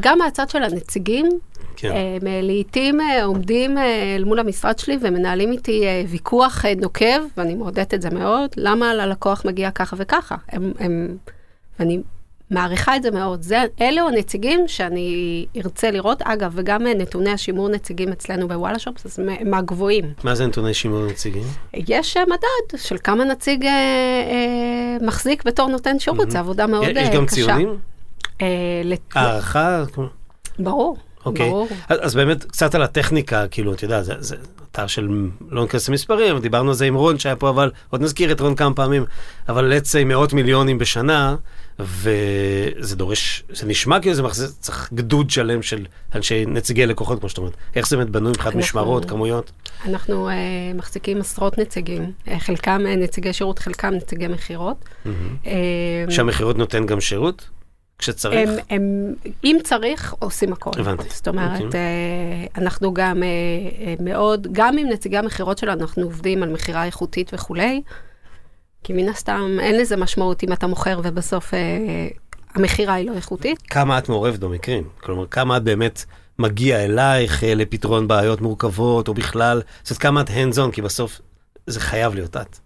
גם 0.00 0.18
מהצד 0.18 0.50
של 0.50 0.62
הנציגים, 0.62 1.28
כן. 1.76 1.90
אה, 1.92 2.18
לעיתים 2.42 3.00
אה, 3.00 3.24
עומדים 3.24 3.78
אה, 3.78 4.16
אל 4.16 4.24
מול 4.24 4.38
המשרד 4.38 4.78
שלי 4.78 4.98
ומנהלים 5.00 5.52
איתי 5.52 5.86
אה, 5.86 6.02
ויכוח 6.08 6.64
אה, 6.64 6.72
נוקב, 6.74 7.20
ואני 7.36 7.54
מעודדת 7.54 7.94
את 7.94 8.02
זה 8.02 8.10
מאוד, 8.10 8.50
למה 8.56 8.94
ללקוח 8.94 9.44
מגיע 9.44 9.70
ככה 9.70 9.96
וככה. 9.98 10.36
הם, 10.48 10.72
הם, 10.78 11.16
ואני 11.78 12.00
מעריכה 12.50 12.96
את 12.96 13.02
זה 13.02 13.10
מאוד. 13.10 13.42
זה, 13.42 13.64
אלו 13.80 14.08
הנציגים 14.08 14.60
שאני 14.68 15.10
ארצה 15.56 15.90
לראות. 15.90 16.22
אגב, 16.22 16.52
וגם 16.54 16.82
נתוני 16.86 17.30
השימור 17.30 17.68
נציגים 17.68 18.08
אצלנו 18.12 18.48
בוואלה 18.48 18.78
שופס, 18.78 19.06
אז 19.06 19.20
מהגבוהים. 19.44 20.04
מה 20.24 20.34
זה 20.34 20.46
נתוני 20.46 20.74
שימור 20.74 21.06
נציגים? 21.06 21.42
יש 21.74 22.16
אה, 22.16 22.22
מדד 22.26 22.78
של 22.80 22.96
כמה 23.04 23.24
נציג 23.24 23.64
אה, 23.64 23.70
אה, 23.70 25.06
מחזיק 25.06 25.44
בתור 25.44 25.68
נותן 25.68 25.98
שירות, 25.98 26.30
זו 26.30 26.38
עבודה 26.38 26.66
מאוד 26.66 26.86
יש 26.88 26.96
אה, 26.96 27.14
גם 27.14 27.26
קשה. 27.26 27.34
ציונים? 27.36 27.76
אה, 28.42 28.46
לת- 28.84 29.00
הערכה? 29.14 29.82
ברור, 30.58 30.96
אוקיי. 31.26 31.48
ברור. 31.50 31.68
אז, 31.88 31.98
אז 32.02 32.14
באמת 32.14 32.44
קצת 32.44 32.74
על 32.74 32.82
הטכניקה, 32.82 33.48
כאילו, 33.50 33.72
אתה 33.72 33.84
יודע, 33.84 34.02
זה, 34.02 34.14
זה 34.18 34.36
אתר 34.70 34.86
של, 34.86 35.08
לא 35.50 35.62
ניכנס 35.62 35.88
למספרים, 35.88 36.38
דיברנו 36.38 36.68
על 36.68 36.74
זה 36.74 36.84
עם 36.86 36.94
רון 36.94 37.18
שהיה 37.18 37.36
פה, 37.36 37.48
אבל 37.48 37.70
עוד 37.90 38.02
נזכיר 38.02 38.32
את 38.32 38.40
רון 38.40 38.54
כמה 38.54 38.74
פעמים, 38.74 39.04
אבל 39.48 39.72
let's 39.78 39.84
say 39.86 40.04
מאות 40.04 40.32
מיליונים 40.32 40.78
בשנה, 40.78 41.36
וזה 41.78 42.96
דורש, 42.96 43.44
זה 43.52 43.66
נשמע 43.66 44.00
כאילו 44.00 44.14
זה 44.14 44.22
מחזיר, 44.22 44.48
צריך 44.60 44.90
גדוד 44.94 45.30
שלם 45.30 45.62
של 45.62 45.86
אנשי, 46.14 46.46
נציגי 46.46 46.86
לקוחות, 46.86 47.20
כמו 47.20 47.28
שאתה 47.28 47.40
אומר. 47.40 47.50
איך 47.76 47.88
זה 47.88 47.96
באמת 47.96 48.10
בנוי 48.10 48.30
מבחינת 48.30 48.54
משמרות, 48.54 49.04
כמויות? 49.04 49.52
אנחנו 49.84 50.28
uh, 50.28 50.32
מחזיקים 50.74 51.20
עשרות 51.20 51.58
נציגים, 51.58 52.12
uh, 52.26 52.30
חלקם 52.38 52.80
uh, 52.84 52.96
נציגי 52.96 53.32
שירות, 53.32 53.58
חלקם 53.58 53.94
נציגי 53.94 54.28
מכירות. 54.28 54.84
Uh, 55.04 55.48
שהמכירות 56.08 56.58
נותן 56.58 56.86
גם 56.86 57.00
שירות? 57.00 57.48
כשצריך? 57.98 58.50
הם, 58.50 58.56
הם, 58.70 59.14
אם 59.44 59.56
צריך, 59.62 60.14
עושים 60.18 60.52
הכל. 60.52 60.70
הבנתי. 60.78 61.04
זאת 61.08 61.28
אומרת, 61.28 61.60
אוקיי. 61.60 61.70
uh, 61.70 62.58
אנחנו 62.58 62.94
גם 62.94 63.22
uh, 63.22 64.02
מאוד, 64.02 64.46
גם 64.52 64.78
עם 64.78 64.88
נציגי 64.88 65.16
המכירות 65.16 65.58
שלנו, 65.58 65.80
אנחנו 65.80 66.02
עובדים 66.02 66.42
על 66.42 66.48
מכירה 66.48 66.84
איכותית 66.84 67.30
וכולי, 67.34 67.82
כי 68.86 68.92
מן 68.92 69.08
הסתם 69.08 69.56
אין 69.60 69.78
לזה 69.78 69.96
משמעות 69.96 70.42
אם 70.42 70.52
אתה 70.52 70.66
מוכר 70.66 71.00
ובסוף 71.04 71.54
uh, 71.54 71.56
המכירה 72.54 72.94
היא 72.94 73.10
לא 73.10 73.14
איכותית. 73.16 73.62
כמה 73.62 73.98
את 73.98 74.08
מעורבת 74.08 74.38
במקרים? 74.38 74.88
כלומר, 75.00 75.26
כמה 75.26 75.56
את 75.56 75.62
באמת 75.62 76.04
מגיע 76.38 76.84
אלייך 76.84 77.44
אה, 77.44 77.54
לפתרון 77.54 78.08
בעיות 78.08 78.40
מורכבות, 78.40 79.08
או 79.08 79.14
בכלל, 79.14 79.62
זאת 79.82 79.90
אומרת, 79.90 80.02
כמה 80.02 80.20
את 80.20 80.28
hands 80.28 80.56
on, 80.56 80.72
כי 80.72 80.82
בסוף 80.82 81.20
זה 81.66 81.80
חייב 81.80 82.14
להיות 82.14 82.36
את. 82.36 82.58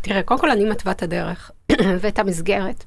תראה, 0.00 0.22
קודם 0.22 0.40
כל 0.40 0.50
אני 0.50 0.64
מתווה 0.64 0.92
את 0.92 1.02
הדרך 1.02 1.50
ואת 2.00 2.18
המסגרת. 2.18 2.84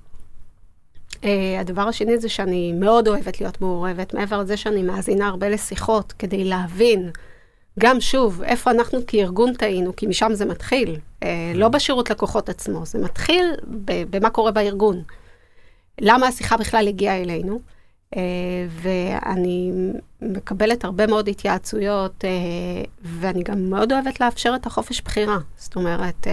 Uh, 1.14 1.26
הדבר 1.60 1.82
השני 1.82 2.18
זה 2.18 2.30
שאני 2.30 2.74
מאוד 2.74 3.08
אוהבת 3.08 3.42
להיות 3.42 3.62
מעורבת, 3.62 4.14
מעבר 4.14 4.40
לזה 4.40 4.58
שאני 4.58 4.84
מאזינה 4.84 5.28
הרבה 5.28 5.50
לשיחות 5.50 6.14
כדי 6.20 6.44
להבין, 6.44 7.12
גם 7.80 8.02
שוב, 8.02 8.42
איפה 8.44 8.72
אנחנו 8.72 9.00
כארגון 9.08 9.54
טעינו, 9.54 9.96
כי 9.96 10.08
משם 10.08 10.34
זה 10.34 10.46
מתחיל, 10.46 10.96
uh, 10.96 11.26
לא 11.56 11.68
בשירות 11.68 12.10
לקוחות 12.10 12.50
עצמו, 12.50 12.86
זה 12.86 13.00
מתחיל 13.00 13.52
במה 14.10 14.30
קורה 14.30 14.52
בארגון. 14.52 15.04
למה 16.02 16.28
השיחה 16.28 16.58
בכלל 16.58 16.88
הגיעה 16.88 17.22
אלינו? 17.22 17.60
Uh, 18.14 18.18
ואני 18.70 19.72
מקבלת 20.22 20.84
הרבה 20.84 21.08
מאוד 21.08 21.28
התייעצויות, 21.28 22.24
uh, 22.24 22.88
ואני 23.02 23.44
גם 23.44 23.70
מאוד 23.70 23.92
אוהבת 23.92 24.20
לאפשר 24.20 24.54
את 24.56 24.66
החופש 24.66 25.02
בחירה. 25.02 25.38
זאת 25.58 25.76
אומרת, 25.76 26.28
uh, 26.28 26.30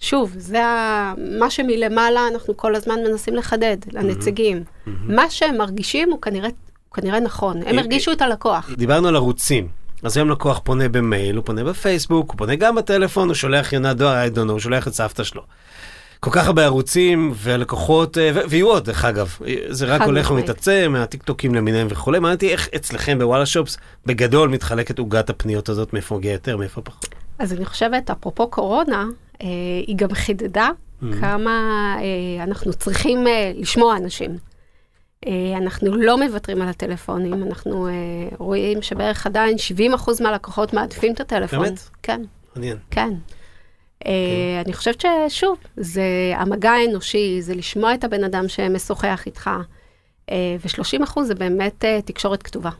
שוב, 0.00 0.32
זה 0.36 0.64
ה... 0.64 1.14
מה 1.38 1.50
שמלמעלה 1.50 2.28
אנחנו 2.28 2.56
כל 2.56 2.74
הזמן 2.74 2.98
מנסים 3.08 3.34
לחדד 3.34 3.76
לנציגים. 3.92 4.64
מה 4.86 5.30
שהם 5.30 5.58
מרגישים 5.58 6.10
הוא 6.10 6.20
כנראה, 6.20 6.48
הוא 6.88 6.94
כנראה 6.94 7.20
נכון. 7.20 7.56
הם 7.56 7.74
אה, 7.74 7.80
הרגישו 7.80 8.12
את 8.12 8.22
הלקוח. 8.22 8.70
דיברנו 8.76 9.08
על 9.08 9.16
ערוצים. 9.16 9.68
אז 10.02 10.16
היום 10.16 10.30
לקוח 10.30 10.60
פונה 10.64 10.88
במייל, 10.88 11.36
הוא 11.36 11.44
פונה 11.44 11.64
בפייסבוק, 11.64 12.30
הוא 12.30 12.38
פונה 12.38 12.54
גם 12.56 12.74
בטלפון, 12.74 13.28
הוא 13.28 13.34
שולח 13.34 13.72
יונת 13.72 13.96
דואר, 13.96 14.26
I 14.26 14.36
don't 14.36 14.48
know, 14.48 14.50
הוא 14.50 14.58
שולח 14.58 14.88
את 14.88 14.92
סבתא 14.92 15.24
שלו. 15.24 15.42
כל 16.20 16.30
כך 16.30 16.46
הרבה 16.46 16.64
ערוצים, 16.64 17.32
והלקוחות, 17.34 18.18
אה, 18.18 18.30
ויהיו 18.48 18.68
עוד, 18.68 18.84
דרך 18.84 19.04
אגב. 19.04 19.36
זה 19.68 19.86
רק 19.86 20.02
הולך. 20.02 20.30
ומתעצם, 20.30 20.90
מהטיקטוקים 20.92 21.54
למיניהם 21.54 21.86
וכולי. 21.90 22.18
מעניין 22.18 22.34
אותי 22.34 22.52
איך 22.52 22.68
אצלכם 22.76 23.18
בוואלה 23.18 23.46
שופס, 23.46 23.78
בגדול 24.06 24.48
מתחלקת 24.48 24.98
עוגת 24.98 25.30
הפניות 25.30 25.68
הזאת, 25.68 25.92
מאיפה 25.92 26.16
מגיע 26.16 26.32
יותר, 26.32 26.56
מאיפה 26.56 26.80
פחות. 26.80 27.08
אז 27.38 27.52
אני 27.52 27.64
חושבת, 27.64 28.10
אפרופו 28.10 28.50
קורונה, 28.50 29.06
אה, 29.42 29.46
היא 29.86 29.96
גם 29.96 30.14
חידדה 30.14 30.68
כמה 31.20 31.96
אה, 31.98 32.44
אנחנו 32.44 32.72
צריכים 32.72 33.26
אה, 33.26 33.52
לשמוע 33.56 33.96
אנשים. 33.96 34.38
אה, 35.26 35.56
אנחנו 35.56 35.96
לא 35.96 36.18
מוותרים 36.18 36.62
על 36.62 36.68
הטלפונים, 36.68 37.42
אנחנו 37.42 37.88
אה, 37.88 37.92
רואים 38.38 38.82
שבערך 38.82 39.26
עדיין 39.26 39.56
70% 39.96 40.22
מהלקוחות 40.22 40.72
מעדיפים 40.72 41.12
את 41.12 41.20
הטלפון. 41.20 41.62
באמת? 41.62 41.88
כן. 42.02 42.22
מעניין. 42.56 42.76
כן. 42.90 43.10
Uh, 44.04 44.08
אני 44.64 44.72
חושבת 44.72 45.04
ששוב, 45.28 45.58
זה 45.76 46.02
המגע 46.34 46.70
האנושי, 46.70 47.42
זה 47.42 47.54
לשמוע 47.54 47.94
את 47.94 48.04
הבן 48.04 48.24
אדם 48.24 48.48
שמשוחח 48.48 49.22
איתך, 49.26 49.50
uh, 50.26 50.32
ו-30 50.60 51.04
אחוז 51.04 51.26
זה 51.28 51.34
באמת 51.34 51.84
תקשורת 52.04 52.42
כתובה. 52.42 52.70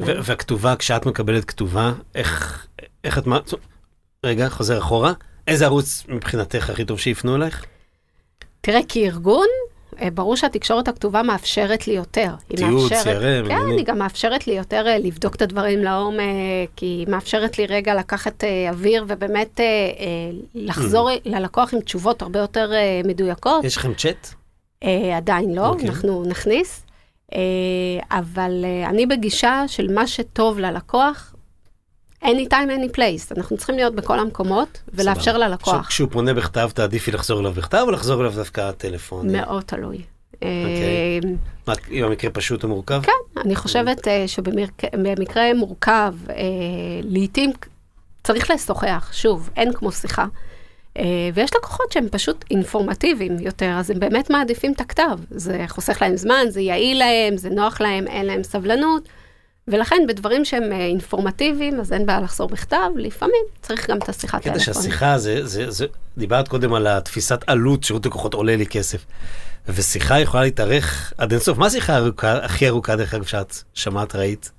והכתובה, 0.00 0.76
כשאת 0.76 1.06
מקבלת 1.06 1.44
כתובה, 1.44 1.92
איך, 2.14 2.66
איך 3.04 3.18
את... 3.18 3.24
רגע, 4.24 4.48
חוזר 4.48 4.78
אחורה. 4.78 5.12
איזה 5.48 5.64
ערוץ 5.64 6.04
מבחינתך 6.08 6.70
הכי 6.70 6.84
טוב 6.84 7.00
שיפנו 7.00 7.36
אלייך? 7.36 7.64
תראה, 8.60 8.80
כארגון, 8.88 9.46
אה, 9.46 9.71
ברור 10.10 10.36
שהתקשורת 10.36 10.88
הכתובה 10.88 11.22
מאפשרת 11.22 11.86
לי 11.86 11.94
יותר. 11.94 12.34
תיעוד, 12.56 12.92
CRM, 12.92 13.04
כן, 13.04 13.44
עניינים. 13.44 13.76
היא 13.76 13.84
גם 13.84 13.98
מאפשרת 13.98 14.46
לי 14.46 14.52
יותר 14.52 14.86
אה, 14.86 14.98
לבדוק 14.98 15.34
את 15.34 15.42
הדברים 15.42 15.78
לעומק, 15.78 16.78
היא 16.80 17.06
מאפשרת 17.08 17.58
לי 17.58 17.66
רגע 17.66 17.94
לקחת 17.94 18.44
אה, 18.44 18.70
אוויר 18.70 19.04
ובאמת 19.08 19.60
אה, 19.60 19.64
אה, 19.64 20.06
לחזור 20.54 21.10
ללקוח 21.24 21.74
עם 21.74 21.80
תשובות 21.80 22.22
הרבה 22.22 22.38
יותר 22.38 22.72
אה, 22.72 23.00
מדויקות. 23.04 23.64
יש 23.64 23.76
לכם 23.76 23.94
צ'אט? 23.94 24.28
אה, 24.84 25.16
עדיין 25.16 25.54
לא, 25.54 25.66
אוקיי. 25.68 25.88
אנחנו 25.88 26.24
נכניס. 26.24 26.86
אה, 27.34 27.38
אבל 28.18 28.64
אה, 28.64 28.90
אני 28.90 29.06
בגישה 29.06 29.64
של 29.66 29.92
מה 29.92 30.06
שטוב 30.06 30.58
ללקוח, 30.58 31.31
anytime, 32.22 32.68
any 32.78 32.96
place. 32.96 33.36
אנחנו 33.36 33.56
צריכים 33.56 33.76
להיות 33.76 33.94
בכל 33.94 34.18
המקומות 34.18 34.82
ולאפשר 34.94 35.32
סבבה. 35.32 35.48
ללקוח. 35.48 35.88
כשהוא 35.88 36.08
פונה 36.10 36.34
בכתב, 36.34 36.70
תעדיפי 36.74 37.12
לחזור 37.12 37.40
אליו 37.40 37.52
בכתב, 37.52 37.84
או 37.86 37.90
לחזור 37.90 38.20
אליו 38.20 38.32
דווקא 38.36 38.70
טלפון? 38.72 39.32
מאוד 39.32 39.62
תלוי. 39.62 40.02
אוקיי. 40.34 40.42
אה, 40.42 41.18
מה, 41.66 41.74
אם 41.90 42.04
המקרה 42.04 42.30
פשוט 42.30 42.64
או 42.64 42.68
מורכב? 42.68 43.02
כן, 43.02 43.40
אני 43.40 43.56
חושבת 43.56 44.08
אה, 44.08 44.28
שבמקרה 44.28 45.54
מורכב, 45.54 46.14
אה, 46.30 46.34
לעתים 47.02 47.52
צריך 48.24 48.50
לשוחח, 48.50 49.10
שוב, 49.12 49.50
אין 49.56 49.72
כמו 49.72 49.92
שיחה. 49.92 50.26
אה, 50.98 51.30
ויש 51.34 51.50
לקוחות 51.56 51.92
שהם 51.92 52.08
פשוט 52.10 52.44
אינפורמטיביים 52.50 53.36
יותר, 53.40 53.74
אז 53.78 53.90
הם 53.90 54.00
באמת 54.00 54.30
מעדיפים 54.30 54.72
את 54.72 54.80
הכתב. 54.80 55.18
זה 55.30 55.64
חוסך 55.68 56.02
להם 56.02 56.16
זמן, 56.16 56.44
זה 56.48 56.60
יעיל 56.60 56.98
להם, 56.98 57.36
זה 57.36 57.50
נוח 57.50 57.80
להם, 57.80 58.06
אין 58.06 58.26
להם 58.26 58.42
סבלנות. 58.42 59.08
ולכן 59.68 60.02
בדברים 60.08 60.44
שהם 60.44 60.72
אה, 60.72 60.86
אינפורמטיביים, 60.86 61.80
אז 61.80 61.92
אין 61.92 62.06
בעיה 62.06 62.20
לחזור 62.20 62.48
בכתב, 62.48 62.90
לפעמים 62.96 63.44
צריך 63.62 63.90
גם 63.90 63.98
את 63.98 64.08
השיחת 64.08 64.38
הקטע 64.38 64.52
טלפון. 64.52 64.74
שהשיחה 64.74 65.18
זה, 65.18 65.46
זה, 65.46 65.70
זה, 65.70 65.86
דיברת 66.18 66.48
קודם 66.48 66.74
על 66.74 66.86
התפיסת 66.86 67.40
עלות, 67.46 67.84
שירות 67.84 68.06
לקוחות 68.06 68.34
עולה 68.34 68.56
לי 68.56 68.66
כסף. 68.66 69.04
ושיחה 69.68 70.20
יכולה 70.20 70.42
להתארך 70.42 71.12
עד 71.18 71.32
אינסוף. 71.32 71.58
מה 71.58 71.66
השיחה 71.66 71.96
ארוכה, 71.96 72.32
הכי 72.44 72.68
ארוכה, 72.68 72.96
דרך 72.96 73.14
אגב, 73.14 73.24
שאת 73.24 73.54
שמעת, 73.74 74.16
ראית? 74.16 74.50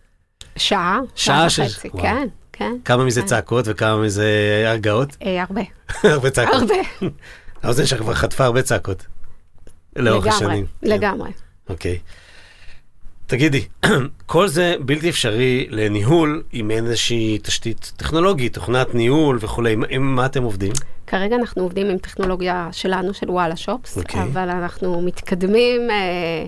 שעה, 0.55 0.99
שעה 1.15 1.49
שעה 1.49 1.65
וחצי, 1.65 1.87
וואו. 1.87 2.03
כן, 2.03 2.27
כן. 2.51 2.71
כמה 2.85 3.03
מזה 3.05 3.21
כן. 3.21 3.27
צעקות 3.27 3.65
וכמה 3.67 4.01
מזה 4.01 4.63
הרגעות? 4.67 5.17
אה, 5.25 5.41
הרבה, 5.41 5.61
הרבה 6.13 6.29
צעקות. 6.29 6.55
הרבה. 6.61 6.75
האוזן 7.63 7.85
שלך 7.85 7.99
כבר 7.99 8.13
חטפה 8.13 8.45
הרבה 8.45 8.61
צעקות. 8.61 9.05
לאורך 9.95 10.25
לגמרי, 10.25 10.37
השנים. 10.37 10.65
כן. 10.65 10.87
לגמרי. 10.87 11.31
אוקיי. 11.69 11.99
תגידי, 13.27 13.65
כל 14.25 14.47
זה 14.47 14.75
בלתי 14.79 15.09
אפשרי 15.09 15.67
לניהול 15.69 16.43
עם 16.51 16.71
איזושהי 16.71 17.37
תשתית 17.41 17.91
טכנולוגית, 17.97 18.53
תוכנת 18.53 18.95
ניהול 18.95 19.37
וכולי. 19.41 19.71
עם- 19.73 19.83
עם 19.89 20.15
מה 20.15 20.25
אתם 20.25 20.43
עובדים? 20.43 20.71
כרגע 21.07 21.35
אנחנו 21.35 21.63
עובדים 21.63 21.89
עם 21.89 21.97
טכנולוגיה 21.97 22.69
שלנו, 22.71 23.13
של 23.13 23.31
וואלה 23.31 23.55
שופס, 23.55 23.97
אוקיי. 23.97 24.21
אבל 24.23 24.49
אנחנו 24.49 25.01
מתקדמים 25.01 25.89
אה, 25.91 26.45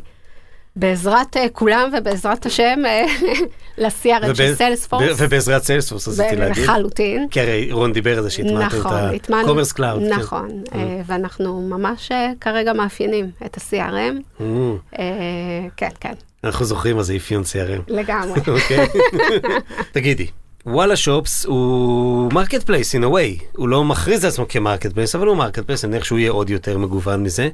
בעזרת 0.75 1.37
אה, 1.37 1.49
כולם 1.49 1.89
ובעזרת 1.97 2.45
השם 2.45 2.79
אה, 2.85 3.05
ל-CRM 3.77 4.35
של 4.35 4.55
סיילספורס. 4.55 5.03
ובעזרת 5.17 5.63
סיילספורס 5.63 6.07
רציתי 6.07 6.35
להגיד. 6.35 6.63
לחלוטין. 6.63 7.27
כי 7.31 7.41
הרי 7.41 7.71
רון 7.71 7.93
דיבר 7.93 8.17
על 8.17 8.23
זה 8.23 8.29
שהטמעתם 8.29 8.77
נכון, 8.77 8.93
את 9.15 9.29
ה-commerce 9.29 9.73
cloud. 9.77 9.99
כן. 9.99 10.09
נכון, 10.09 10.63
אה, 10.75 11.01
ואנחנו 11.05 11.61
ממש 11.61 12.11
אה, 12.11 12.31
כרגע 12.41 12.73
מאפיינים 12.73 13.31
את 13.45 13.57
ה-CRM. 13.57 14.39
Mm, 14.39 14.43
אה, 14.99 15.05
כן, 15.77 15.89
כן, 15.99 16.13
אנחנו 16.45 16.65
זוכרים 16.65 16.95
מה 16.95 17.03
זה 17.03 17.15
אפיון 17.15 17.43
CRM. 17.43 17.81
לגמרי. 17.87 18.39
אוקיי. 18.55 18.87
תגידי, 19.91 20.27
וואלה 20.65 20.95
Shops 20.95 21.45
הוא 21.45 22.33
marketplace 22.33 22.95
in 22.95 22.99
a 22.99 23.07
way, 23.07 23.43
הוא 23.51 23.69
לא 23.69 23.83
מכריז 23.83 24.23
על 24.23 24.29
עצמו 24.29 24.47
כ 24.49 24.93
marketplace, 24.93 25.15
אבל 25.15 25.27
הוא 25.27 25.37
marketplace, 25.37 25.85
אני 25.85 25.91
מניח 25.91 26.03
שהוא 26.03 26.19
יהיה 26.19 26.31
עוד 26.31 26.49
יותר 26.49 26.77
מגוון 26.77 27.23
מזה. 27.23 27.49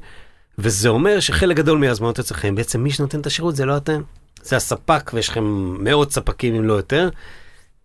וזה 0.57 0.89
אומר 0.89 1.19
שחלק 1.19 1.57
גדול 1.57 1.77
מההזמנות 1.77 2.19
אצלכם, 2.19 2.55
בעצם 2.55 2.83
מי 2.83 2.91
שנותן 2.91 3.19
את 3.19 3.25
השירות 3.25 3.55
זה 3.55 3.65
לא 3.65 3.77
אתם, 3.77 4.01
זה 4.43 4.55
הספק, 4.55 5.11
ויש 5.13 5.29
לכם 5.29 5.43
מאות 5.79 6.11
ספקים 6.11 6.55
אם 6.55 6.65
לא 6.65 6.73
יותר. 6.73 7.09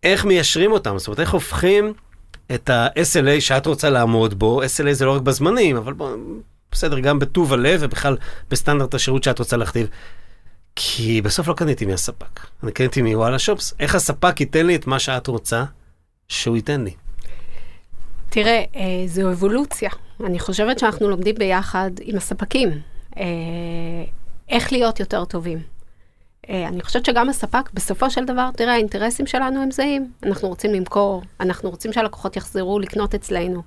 איך 0.02 0.24
מיישרים 0.24 0.72
אותם? 0.72 0.98
זאת 0.98 1.06
אומרת, 1.06 1.20
איך 1.20 1.30
הופכים 1.30 1.92
את 2.54 2.70
ה-SLA 2.70 3.40
שאת 3.40 3.66
רוצה 3.66 3.90
לעמוד 3.90 4.38
בו, 4.38 4.62
SLA 4.62 4.92
זה 4.92 5.04
לא 5.04 5.14
רק 5.14 5.22
בזמנים, 5.22 5.76
אבל 5.76 5.92
בוא, 5.92 6.16
בסדר, 6.72 7.00
גם 7.00 7.18
בטוב 7.18 7.52
הלב 7.52 7.80
ובכלל 7.82 8.16
בסטנדרט 8.50 8.94
השירות 8.94 9.24
שאת 9.24 9.38
רוצה 9.38 9.56
להכתיב. 9.56 9.88
כי 10.76 11.22
בסוף 11.22 11.48
לא 11.48 11.54
קניתי 11.54 11.86
מהספק, 11.86 12.40
אני 12.62 12.72
קניתי 12.72 13.02
מוואלה 13.02 13.38
שופס. 13.38 13.74
איך 13.80 13.94
הספק 13.94 14.40
ייתן 14.40 14.66
לי 14.66 14.76
את 14.76 14.86
מה 14.86 14.98
שאת 14.98 15.26
רוצה 15.26 15.64
שהוא 16.28 16.56
ייתן 16.56 16.80
לי? 16.80 16.94
תראה, 18.28 18.64
אה, 18.76 18.82
זו 19.06 19.30
אבולוציה. 19.30 19.90
אני 20.24 20.38
חושבת 20.38 20.78
שאנחנו 20.78 21.08
לומדים 21.08 21.34
ביחד 21.34 21.90
עם 22.02 22.16
הספקים 22.16 22.68
אה, 23.16 23.24
איך 24.48 24.72
להיות 24.72 25.00
יותר 25.00 25.24
טובים. 25.24 25.58
אה, 26.50 26.68
אני 26.68 26.82
חושבת 26.82 27.04
שגם 27.04 27.28
הספק, 27.28 27.70
בסופו 27.74 28.10
של 28.10 28.24
דבר, 28.24 28.50
תראה, 28.56 28.72
האינטרסים 28.72 29.26
שלנו 29.26 29.62
הם 29.62 29.70
זהים. 29.70 30.10
אנחנו 30.22 30.48
רוצים 30.48 30.72
למכור, 30.74 31.22
אנחנו 31.40 31.70
רוצים 31.70 31.92
שהלקוחות 31.92 32.36
יחזרו 32.36 32.78
לקנות 32.78 33.14
אצלנו. 33.14 33.62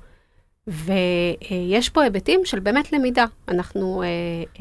ויש 0.67 1.89
פה 1.89 2.03
היבטים 2.03 2.41
של 2.45 2.59
באמת 2.59 2.91
למידה. 2.91 3.25
אנחנו... 3.47 4.03
אה, 4.03 4.07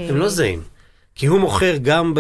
הם 0.05 0.15
אה, 0.15 0.21
לא 0.21 0.29
זהים. 0.29 0.63
כי 1.19 1.27
הוא 1.27 1.41
מוכר 1.41 1.75
גם 1.83 2.15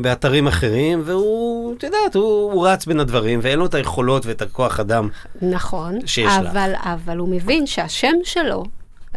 באתרים 0.00 0.46
אחרים, 0.46 1.02
והוא, 1.04 1.74
את 1.74 1.82
יודעת, 1.82 2.14
הוא, 2.14 2.52
הוא 2.52 2.68
רץ 2.68 2.86
בין 2.86 3.00
הדברים, 3.00 3.40
ואין 3.42 3.58
לו 3.58 3.66
את 3.66 3.74
היכולות 3.74 4.26
ואת 4.26 4.42
הכוח 4.42 4.80
אדם. 4.80 5.08
נכון, 5.42 6.06
שיש 6.06 6.26
לך. 6.26 6.50
אבל, 6.50 6.72
אבל 6.76 7.18
הוא 7.18 7.28
מבין 7.28 7.66
שהשם 7.66 8.14
שלו 8.24 8.64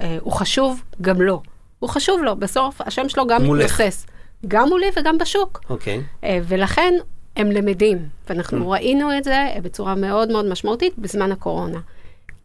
אה, 0.02 0.18
הוא 0.22 0.34
חשוב 0.34 0.84
גם 1.02 1.22
לו. 1.22 1.42
הוא 1.80 1.90
חשוב 1.90 2.24
לו, 2.24 2.36
בסוף 2.36 2.82
השם 2.82 3.10
שלו 3.10 3.28
גם. 3.28 3.44
מתנוסס. 3.44 4.06
גם 4.48 4.70
מולי 4.70 4.88
וגם 5.00 5.18
בשוק. 5.18 5.62
אוקיי. 5.70 6.02
אה, 6.24 6.40
ולכן 6.48 6.94
הם 7.36 7.52
למדים, 7.52 7.98
Mm. 7.98 8.30
ואנחנו 8.30 8.70
ראינו 8.70 9.18
את 9.18 9.24
זה 9.24 9.48
בצורה 9.64 9.96
מאוד 9.96 10.32
מאוד 10.32 10.46
משמעותית 10.46 10.94
בזמן 10.98 11.32
הקורונה. 11.32 11.80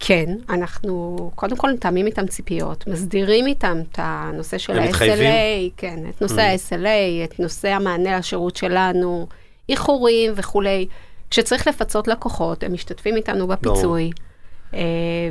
כן, 0.01 0.37
אנחנו 0.49 1.31
קודם 1.35 1.57
כל 1.57 1.73
מתאמים 1.73 2.07
איתם 2.07 2.27
ציפיות, 2.27 2.87
מסדירים 2.87 3.47
איתם 3.47 3.79
את 3.93 3.99
הנושא 4.03 4.59
של 4.59 4.79
ה-SLA? 4.79 4.91
כן, 5.77 5.99
את 6.09 6.23
נושא 6.23 6.41
ה-SLA, 6.41 7.25
את 7.25 7.41
נושא 7.41 7.69
המענה 7.69 8.19
לשירות 8.19 8.57
שלנו, 8.57 9.27
איחורים 9.69 10.33
וכולי. 10.37 10.87
כשצריך 11.31 11.67
לפצות 11.67 12.09
לקוחות, 12.09 12.63
הם 12.63 12.73
משתתפים 12.73 13.17
איתנו 13.17 13.47
בפיצוי. 13.47 14.11
אה, 14.75 14.81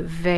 ו- 0.04 0.28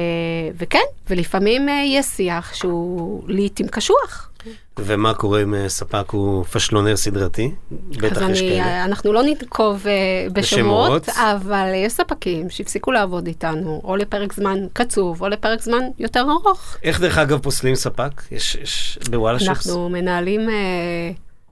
וכן, 0.59 0.79
ולפעמים 1.11 1.69
אה, 1.69 1.83
יש 1.87 2.07
שיח 2.07 2.55
שהוא 2.55 3.23
לעיתים 3.27 3.69
קשוח. 3.69 4.31
ומה 4.79 5.15
קורה 5.15 5.43
אם 5.43 5.55
אה, 5.55 5.69
ספק 5.69 6.11
הוא 6.11 6.45
פשלונר 6.45 6.97
סדרתי? 6.97 7.51
בטח 7.71 8.29
יש 8.31 8.41
כאלה. 8.41 8.85
אנחנו 8.85 9.13
לא 9.13 9.23
ננקוב 9.23 9.83
uh, 9.83 10.33
בשמות, 10.33 11.03
בשמות. 11.03 11.19
אבל 11.19 11.71
יש 11.75 11.93
ספקים 11.93 12.51
שהפסיקו 12.51 12.93
לעבוד 12.93 13.27
איתנו, 13.27 13.81
או 13.85 13.97
לפרק 13.97 14.33
זמן 14.33 14.59
קצוב, 14.73 15.23
או 15.23 15.29
לפרק 15.29 15.63
זמן 15.63 15.83
יותר 15.99 16.21
ארוך. 16.21 16.77
איך 16.83 17.01
דרך 17.01 17.19
אגב 17.19 17.39
פוסלים 17.39 17.75
ספק? 17.75 18.23
יש, 18.33 18.55
יש 18.55 18.99
בוואלה 19.11 19.39
שופס? 19.39 19.49
אנחנו 19.49 19.89
מנהלים 19.89 20.49
uh, 20.49 20.53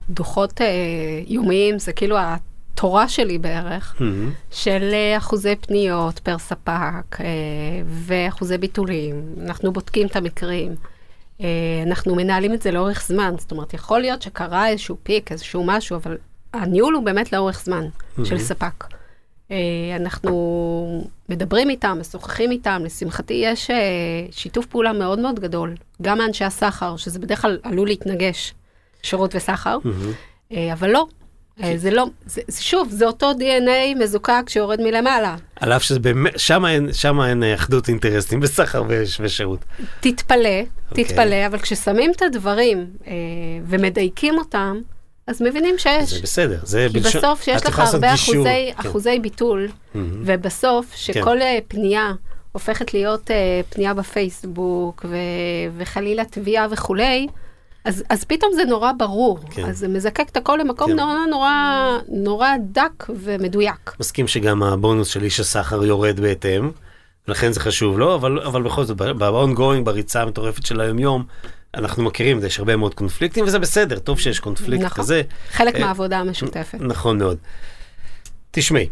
דוחות 0.09 0.61
uh, 0.61 0.63
יומיים, 1.27 1.79
זה 1.79 1.93
כאילו 1.93 2.17
התורה 2.19 3.09
שלי 3.09 3.37
בערך, 3.37 3.95
מהמם. 3.99 4.31
של 4.51 4.93
אחוזי 5.17 5.55
פניות 5.55 6.19
פר 6.19 6.37
ספק 6.37 7.17
ואחוזי 7.87 8.57
ביטולים. 8.57 9.21
אנחנו 9.45 9.73
בודקים 9.73 10.07
את 10.07 10.15
המקרים. 10.15 10.75
Uh, 11.41 11.43
אנחנו 11.87 12.15
מנהלים 12.15 12.53
את 12.53 12.61
זה 12.61 12.71
לאורך 12.71 13.03
זמן, 13.07 13.35
זאת 13.37 13.51
אומרת, 13.51 13.73
יכול 13.73 13.99
להיות 14.01 14.21
שקרה 14.21 14.67
איזשהו 14.67 14.97
פיק, 15.03 15.31
איזשהו 15.31 15.63
משהו, 15.63 15.95
אבל 15.95 16.17
הניהול 16.53 16.93
הוא 16.95 17.03
באמת 17.03 17.33
לאורך 17.33 17.61
זמן 17.63 17.87
של 18.23 18.39
ספק. 18.39 18.83
Uh, 18.83 19.53
אנחנו 19.95 21.09
מדברים 21.29 21.69
איתם, 21.69 21.97
משוחחים 21.99 22.51
איתם, 22.51 22.81
לשמחתי 22.85 23.33
יש 23.33 23.69
uh, 23.69 23.73
שיתוף 24.31 24.65
פעולה 24.65 24.93
מאוד 24.93 25.19
מאוד 25.19 25.39
גדול, 25.39 25.75
גם 26.01 26.17
מאנשי 26.17 26.45
הסחר, 26.45 26.97
שזה 26.97 27.19
בדרך 27.19 27.41
כלל 27.41 27.59
עלול 27.63 27.87
להתנגש, 27.87 28.53
שירות 29.03 29.35
וסחר, 29.35 29.77
uh, 29.83 30.55
אבל 30.73 30.89
לא. 30.89 31.07
Uh, 31.59 31.63
זה 31.75 31.91
לא, 31.91 32.05
זה, 32.25 32.41
שוב, 32.59 32.89
זה 32.91 33.05
אותו 33.05 33.31
DNA 33.31 33.99
מזוקק 33.99 34.43
שיורד 34.47 34.81
מלמעלה. 34.81 35.35
על 35.59 35.73
אף 35.73 35.83
שזה 35.83 35.99
באמת, 35.99 36.39
שם 36.39 36.65
אין, 36.65 36.93
שם 36.93 37.21
אין 37.21 37.43
אה, 37.43 37.55
אחדות 37.55 37.87
אינטרסים 37.89 38.39
בסחר 38.39 38.83
וש- 38.87 39.17
ושירות. 39.23 39.59
תתפלא, 39.99 40.49
אוקיי. 40.89 41.03
תתפלא, 41.05 41.45
אבל 41.47 41.57
כששמים 41.59 42.11
את 42.11 42.21
הדברים 42.21 42.85
אה, 43.07 43.13
ומדייקים 43.67 44.37
אותם, 44.37 44.77
אז 45.27 45.41
מבינים 45.41 45.75
שיש. 45.77 46.09
זה 46.13 46.19
בסדר, 46.23 46.59
זה 46.63 46.87
כי 46.91 46.99
בלשון- 46.99 47.21
בסוף 47.21 47.39
את 47.39 47.45
שיש 47.45 47.65
לך 47.65 47.79
הרבה 47.79 48.11
גישור. 48.11 48.35
אחוזי, 48.35 48.49
כן. 48.81 48.89
אחוזי 48.89 49.19
ביטול, 49.19 49.67
מהמם. 49.95 50.23
ובסוף 50.25 50.85
שכל 50.95 51.41
אה, 51.41 51.57
פנייה 51.67 52.11
הופכת 52.51 52.93
להיות 52.93 53.31
אה, 53.31 53.35
פנייה 53.69 53.93
בפייסבוק, 53.93 55.05
ו- 55.09 55.15
וחלילה 55.77 56.25
תביעה 56.25 56.67
וכולי, 56.71 57.27
אז, 57.85 58.03
אז 58.09 58.23
פתאום 58.23 58.51
זה 58.53 58.63
נורא 58.65 58.91
ברור. 58.91 59.39
כן. 59.51 59.65
אז 59.65 59.77
זה 59.77 59.87
מזקק 59.87 60.29
את 60.29 60.37
הכל 60.37 60.57
למקום 60.61 60.91
כן. 60.91 60.99
נורא 60.99 61.15
נורא 61.29 61.51
נורא 62.09 62.49
דק 62.71 63.05
ומדויק. 63.09 63.95
מסכים 63.99 64.27
שגם 64.27 64.63
הבונוס 64.63 65.07
של 65.07 65.23
איש 65.23 65.39
הסחר 65.39 65.83
יורד 65.83 66.19
בהתאם, 66.19 66.71
ולכן 67.27 67.51
זה 67.51 67.59
חשוב 67.59 67.99
לו, 67.99 68.15
אבל, 68.15 68.39
אבל 68.39 68.61
בכל 68.61 68.83
זאת, 68.83 68.97
ב-ongoing, 68.97 69.83
בריצה 69.83 70.21
המטורפת 70.21 70.65
של 70.65 70.81
היום-יום, 70.81 71.23
אנחנו 71.75 72.03
מכירים 72.03 72.39
יש 72.45 72.59
הרבה 72.59 72.75
מאוד 72.75 72.93
קונפליקטים, 72.93 73.45
וזה 73.45 73.59
בסדר, 73.59 73.99
טוב 73.99 74.19
שיש 74.19 74.39
קונפליקט 74.39 74.83
נכון. 74.83 75.03
כזה. 75.03 75.21
חלק 75.51 75.75
אה, 75.75 75.79
מהעבודה 75.79 76.19
המשותפת. 76.19 76.77
נכון 76.81 77.17
מאוד. 77.17 77.37
תשמעי, 78.51 78.89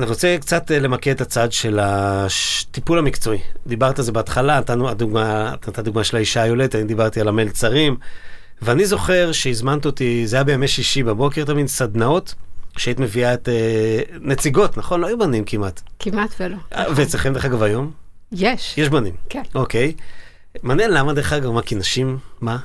אני 0.00 0.08
רוצה 0.08 0.36
קצת 0.40 0.70
אה, 0.70 0.78
למקד 0.78 1.10
את 1.10 1.20
הצד 1.20 1.52
של 1.52 1.78
הטיפול 1.82 2.98
המקצועי. 2.98 3.38
דיברת 3.66 3.98
על 3.98 4.04
זה 4.04 4.12
בהתחלה, 4.12 4.58
נתנו 4.58 4.88
הדוגמה, 4.88 5.52
נתת 5.52 5.78
דוגמה 5.78 6.04
של 6.04 6.16
האישה 6.16 6.42
היולדת, 6.42 6.74
אני 6.74 6.84
דיברתי 6.84 7.20
על 7.20 7.28
המלצרים, 7.28 7.96
ואני 8.62 8.86
זוכר 8.86 9.32
שהזמנת 9.32 9.86
אותי, 9.86 10.26
זה 10.26 10.36
היה 10.36 10.44
בימי 10.44 10.68
שישי 10.68 11.02
בבוקר 11.02 11.44
תמיד, 11.44 11.66
סדנאות, 11.66 12.34
שהיית 12.76 13.00
מביאה 13.00 13.34
את 13.34 13.48
אה, 13.48 14.00
נציגות, 14.20 14.78
נכון? 14.78 15.00
לא 15.00 15.06
היו 15.06 15.18
בנים 15.18 15.44
כמעט. 15.44 15.80
כמעט 15.98 16.34
ולא. 16.40 16.56
אה, 16.74 16.84
ואצלכם 16.96 17.32
דרך 17.32 17.44
אגב 17.44 17.62
היום? 17.62 17.90
יש. 18.32 18.78
יש 18.78 18.88
בנים. 18.88 19.14
כן. 19.28 19.42
אוקיי. 19.54 19.92
מעניין 20.62 20.90
למה 20.90 21.12
דרך 21.12 21.32
אגב, 21.32 21.50
מה, 21.50 21.62
כי 21.62 21.74
נשים, 21.74 22.18
מה? 22.40 22.58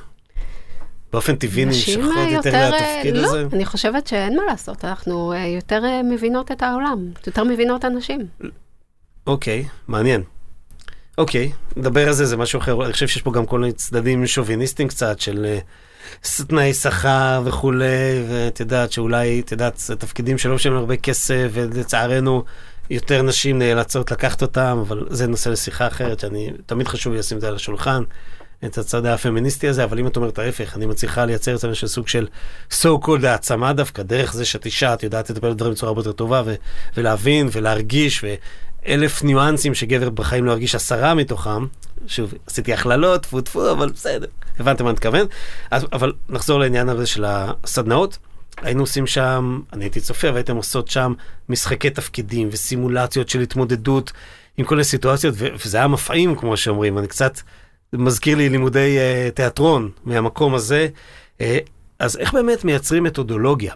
באופן 1.16 1.36
טבעי 1.36 1.64
נמשכות 1.64 2.16
אה, 2.16 2.30
יותר 2.30 2.70
לתפקיד 2.70 3.16
לא, 3.16 3.26
הזה? 3.26 3.46
אני 3.52 3.64
חושבת 3.64 4.06
שאין 4.06 4.36
מה 4.36 4.42
לעשות, 4.48 4.84
אנחנו 4.84 5.32
אה, 5.32 5.46
יותר 5.46 5.82
מבינות 6.04 6.52
את 6.52 6.62
העולם, 6.62 7.10
יותר 7.26 7.44
מבינות 7.44 7.84
אנשים. 7.84 8.26
אוקיי, 9.26 9.64
מעניין. 9.88 10.22
אוקיי, 11.18 11.52
נדבר 11.76 12.06
על 12.06 12.12
זה, 12.12 12.26
זה 12.26 12.36
משהו 12.36 12.60
אחר. 12.60 12.84
אני 12.84 12.92
חושב 12.92 13.08
שיש 13.08 13.22
פה 13.22 13.32
גם 13.32 13.46
כל 13.46 13.60
מיני 13.60 13.72
צדדים 13.72 14.26
שוביניסטיים 14.26 14.88
קצת, 14.88 15.20
של 15.20 15.58
תנאי 16.48 16.74
שכר 16.74 17.42
וכולי, 17.44 18.24
ואת 18.28 18.60
יודעת 18.60 18.92
שאולי, 18.92 19.40
את 19.40 19.52
יודעת, 19.52 19.76
זה 19.76 19.96
תפקידים 19.96 20.38
שלא 20.38 20.54
משלמים 20.54 20.78
הרבה 20.78 20.96
כסף, 20.96 21.48
ולצערנו 21.52 22.44
יותר 22.90 23.22
נשים 23.22 23.58
נאלצות 23.58 24.10
לקחת 24.10 24.42
אותם, 24.42 24.78
אבל 24.80 25.06
זה 25.10 25.26
נושא 25.26 25.48
לשיחה 25.48 25.86
אחרת, 25.86 26.20
שאני, 26.20 26.50
תמיד 26.66 26.88
חשוב 26.88 27.12
לי 27.12 27.18
לשים 27.18 27.36
את 27.36 27.40
זה 27.40 27.48
על 27.48 27.54
השולחן, 27.54 28.02
את 28.66 28.78
הצד 28.78 29.06
הפמיניסטי 29.06 29.68
הזה, 29.68 29.84
אבל 29.84 29.98
אם 29.98 30.06
את 30.06 30.16
אומרת 30.16 30.38
ההפך, 30.38 30.76
אני 30.76 30.86
מצליחה 30.86 31.24
לייצר 31.24 31.54
אצלנו 31.54 31.74
של 31.74 31.86
סוג 31.86 32.08
של 32.08 32.26
so 32.70 32.86
called 33.04 33.26
העצמה 33.26 33.72
דווקא, 33.72 34.02
דרך 34.02 34.32
זה 34.32 34.44
שאת 34.44 34.66
אישה, 34.66 34.94
את 34.94 35.02
יודעת 35.02 35.30
לטפל 35.30 35.50
בדברים 35.50 35.72
בצורה 35.72 35.90
הרבה 35.90 36.00
יותר 36.00 36.12
טובה, 36.12 36.42
ו- 36.46 36.54
ולהבין 36.96 37.48
ולהרגיש, 37.52 38.24
ואלף 38.24 39.22
ניואנסים 39.22 39.74
שגבר 39.74 40.10
בחיים 40.10 40.44
לא 40.44 40.52
ירגיש 40.52 40.74
עשרה 40.74 41.14
מתוכם. 41.14 41.66
שוב, 42.06 42.34
עשיתי 42.46 42.72
הכללות, 42.72 43.22
טפו 43.22 43.40
טפו, 43.40 43.70
אבל 43.70 43.90
בסדר, 43.90 44.26
הבנתם 44.58 44.84
מה 44.84 44.90
אני 44.90 44.94
מתכוון. 44.94 45.26
אבל 45.72 46.12
נחזור 46.28 46.60
לעניין 46.60 46.88
הזה 46.88 47.06
של 47.06 47.24
הסדנאות. 47.26 48.18
היינו 48.62 48.80
עושים 48.80 49.06
שם, 49.06 49.60
אני 49.72 49.84
הייתי 49.84 50.00
צופה, 50.00 50.32
והייתם 50.32 50.56
עושות 50.56 50.88
שם 50.88 51.12
משחקי 51.48 51.90
תפקידים 51.90 52.48
וסימולציות 52.52 53.28
של 53.28 53.40
התמודדות 53.40 54.12
עם 54.56 54.64
כל 54.64 54.74
מיני 54.74 54.84
סיטואציות, 54.84 55.34
ו- 55.38 55.48
וזה 55.64 55.76
היה 55.76 55.88
מפעים, 55.88 56.36
כמו 56.36 56.56
שאומרים. 56.56 56.98
אני 56.98 57.06
קצת, 57.06 57.40
מזכיר 57.92 58.36
לי 58.36 58.48
לימודי 58.48 58.98
uh, 58.98 59.34
תיאטרון 59.34 59.90
מהמקום 60.04 60.54
הזה. 60.54 60.88
Uh, 61.38 61.42
אז 61.98 62.16
איך 62.16 62.34
באמת 62.34 62.64
מייצרים 62.64 63.02
מתודולוגיה 63.02 63.74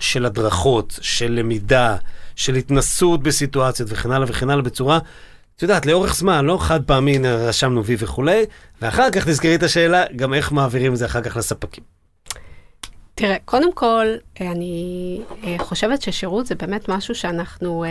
של 0.00 0.26
הדרכות, 0.26 0.98
של 1.00 1.32
למידה, 1.32 1.96
של 2.36 2.54
התנסות 2.54 3.22
בסיטואציות 3.22 3.88
וכן 3.92 4.10
הלאה 4.10 4.26
וכן 4.28 4.50
הלאה 4.50 4.62
בצורה, 4.62 4.98
את 5.56 5.62
יודעת, 5.62 5.86
לאורך 5.86 6.14
זמן, 6.14 6.44
לא 6.44 6.58
חד 6.60 6.84
פעמי, 6.84 7.18
רשמנו 7.18 7.84
וי 7.84 7.96
וכולי, 7.98 8.44
ואחר 8.82 9.10
כך 9.10 9.28
תזכרי 9.28 9.54
את 9.54 9.62
השאלה, 9.62 10.04
גם 10.16 10.34
איך 10.34 10.52
מעבירים 10.52 10.92
את 10.92 10.98
זה 10.98 11.06
אחר 11.06 11.22
כך 11.22 11.36
לספקים. 11.36 11.84
תראה, 13.14 13.36
קודם 13.44 13.72
כל, 13.72 14.06
אני 14.40 15.20
אה, 15.44 15.56
חושבת 15.58 16.02
ששירות 16.02 16.46
זה 16.46 16.54
באמת 16.54 16.88
משהו 16.88 17.14
שאנחנו 17.14 17.84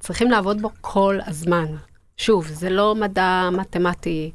צריכים 0.00 0.30
לעבוד 0.30 0.62
בו 0.62 0.70
כל 0.80 1.18
הזמן. 1.26 1.66
שוב, 2.16 2.46
זה 2.46 2.70
לא 2.70 2.94
מדע 2.94 3.48
מתמטי, 3.52 4.30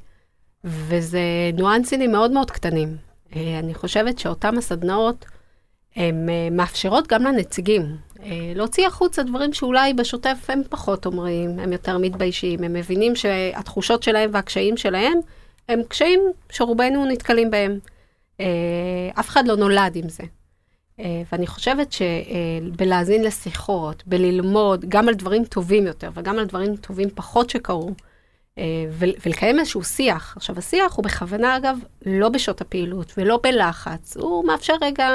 וזה 0.63 1.22
ניואנסים 1.54 2.12
מאוד 2.12 2.32
מאוד 2.32 2.52
קטנים. 2.52 2.98
אה, 3.36 3.60
אני 3.60 3.74
חושבת 3.74 4.19
שאותן 4.19 4.58
הסדנאות, 4.58 5.26
הן 5.95 6.30
מאפשרות 6.52 7.08
גם 7.08 7.24
לנציגים 7.24 7.95
להוציא 8.56 8.88
החוצה 8.88 9.24
דברים 9.24 9.54
שאולי 9.54 9.93
בשוטף 9.93 10.38
הם 10.48 10.62
פחות 10.69 11.06
אומרים, 11.06 11.60
הם 11.60 11.72
יותר 11.72 11.98
מתביישים, 11.98 12.63
הם 12.63 12.74
מבינים 12.74 13.15
שהתחושות 13.15 14.04
שלהם 14.04 14.30
והקשיים 14.34 14.78
שלהם 14.78 15.19
הם 15.69 15.84
קשיים 15.88 16.19
שרובנו 16.50 17.06
נתקלים 17.06 17.52
בהם. 17.52 17.80
אה, 18.39 18.45
אף 19.19 19.30
אחד 19.30 19.48
לא 19.48 19.56
נולד 19.56 19.95
עם 19.95 20.10
זה. 20.10 20.24
אה, 21.00 21.22
ואני 21.32 21.48
חושבת 21.48 21.91
שבלהאזין 21.91 23.24
לשיחות, 23.24 24.04
בללמוד 24.08 24.86
גם 24.89 25.08
על 25.08 25.13
דברים 25.13 25.45
טובים 25.45 25.88
יותר 25.88 26.10
וגם 26.13 26.39
על 26.39 26.45
דברים 26.45 26.76
טובים 26.76 27.10
פחות 27.15 27.50
שקרו, 27.50 27.88
אה, 27.88 27.93
ולקיים 29.26 29.60
איזשהו 29.60 29.84
שיח. 29.84 30.34
עכשיו, 30.38 30.58
השיח 30.58 30.93
הוא 30.93 31.04
בכוונה, 31.04 31.58
אגב, 31.58 31.78
לא 32.06 32.30
בשעות 32.30 32.62
הפעילות 32.62 33.13
ולא 33.17 33.39
בלחץ, 33.43 34.17
הוא 34.17 34.48
מאפשר 34.48 34.74
רגע 34.82 35.10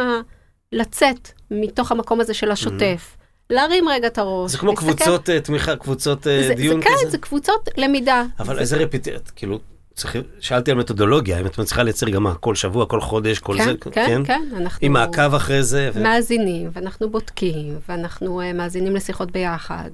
לצאת 0.73 1.29
מתוך 1.51 1.93
המקום 1.93 2.21
הזה 2.21 2.35
של 2.35 2.51
השוטף. 2.51 3.17
Mm-hmm. 3.17 3.25
להרים 3.51 3.89
רגע 3.89 4.07
את 4.07 4.19
הראש. 4.19 4.51
זה 4.51 4.59
כמו 4.59 4.71
להסתכל. 4.71 4.93
קבוצות 4.93 5.31
תמיכה, 5.31 5.77
קבוצות 5.77 6.23
זה, 6.23 6.53
דיון 6.57 6.83
זה, 6.83 6.89
כזה? 6.89 7.05
כן, 7.05 7.11
זה 7.11 7.19
קבוצות 7.19 7.69
למידה. 7.77 8.25
אבל 8.39 8.59
איזה 8.59 8.77
רפיטט, 8.77 9.31
כאילו, 9.37 9.59
צריך, 9.95 10.17
שאלתי 10.41 10.71
על 10.71 10.77
מתודולוגיה, 10.77 11.41
אם 11.41 11.47
את 11.47 11.59
מצליחה 11.59 11.83
לייצר 11.83 12.09
גם 12.09 12.23
מה, 12.23 12.35
כל 12.35 12.55
שבוע, 12.55 12.87
כל 12.87 13.01
חודש, 13.01 13.39
כל 13.39 13.59
כן, 13.59 13.65
זה, 13.65 13.73
כן? 13.81 13.91
כן, 13.91 14.25
כן, 14.25 14.49
אנחנו... 14.57 14.87
עם 14.87 14.93
מעקב 14.93 15.35
אחרי 15.35 15.63
זה. 15.63 15.91
ו... 15.95 16.03
מאזינים, 16.03 16.71
ואנחנו 16.73 17.11
בודקים, 17.11 17.79
ואנחנו 17.89 18.41
uh, 18.41 18.57
מאזינים 18.57 18.97
לשיחות 18.97 19.31
ביחד, 19.31 19.91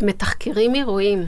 ומתחקרים 0.00 0.74
אירועים. 0.74 1.26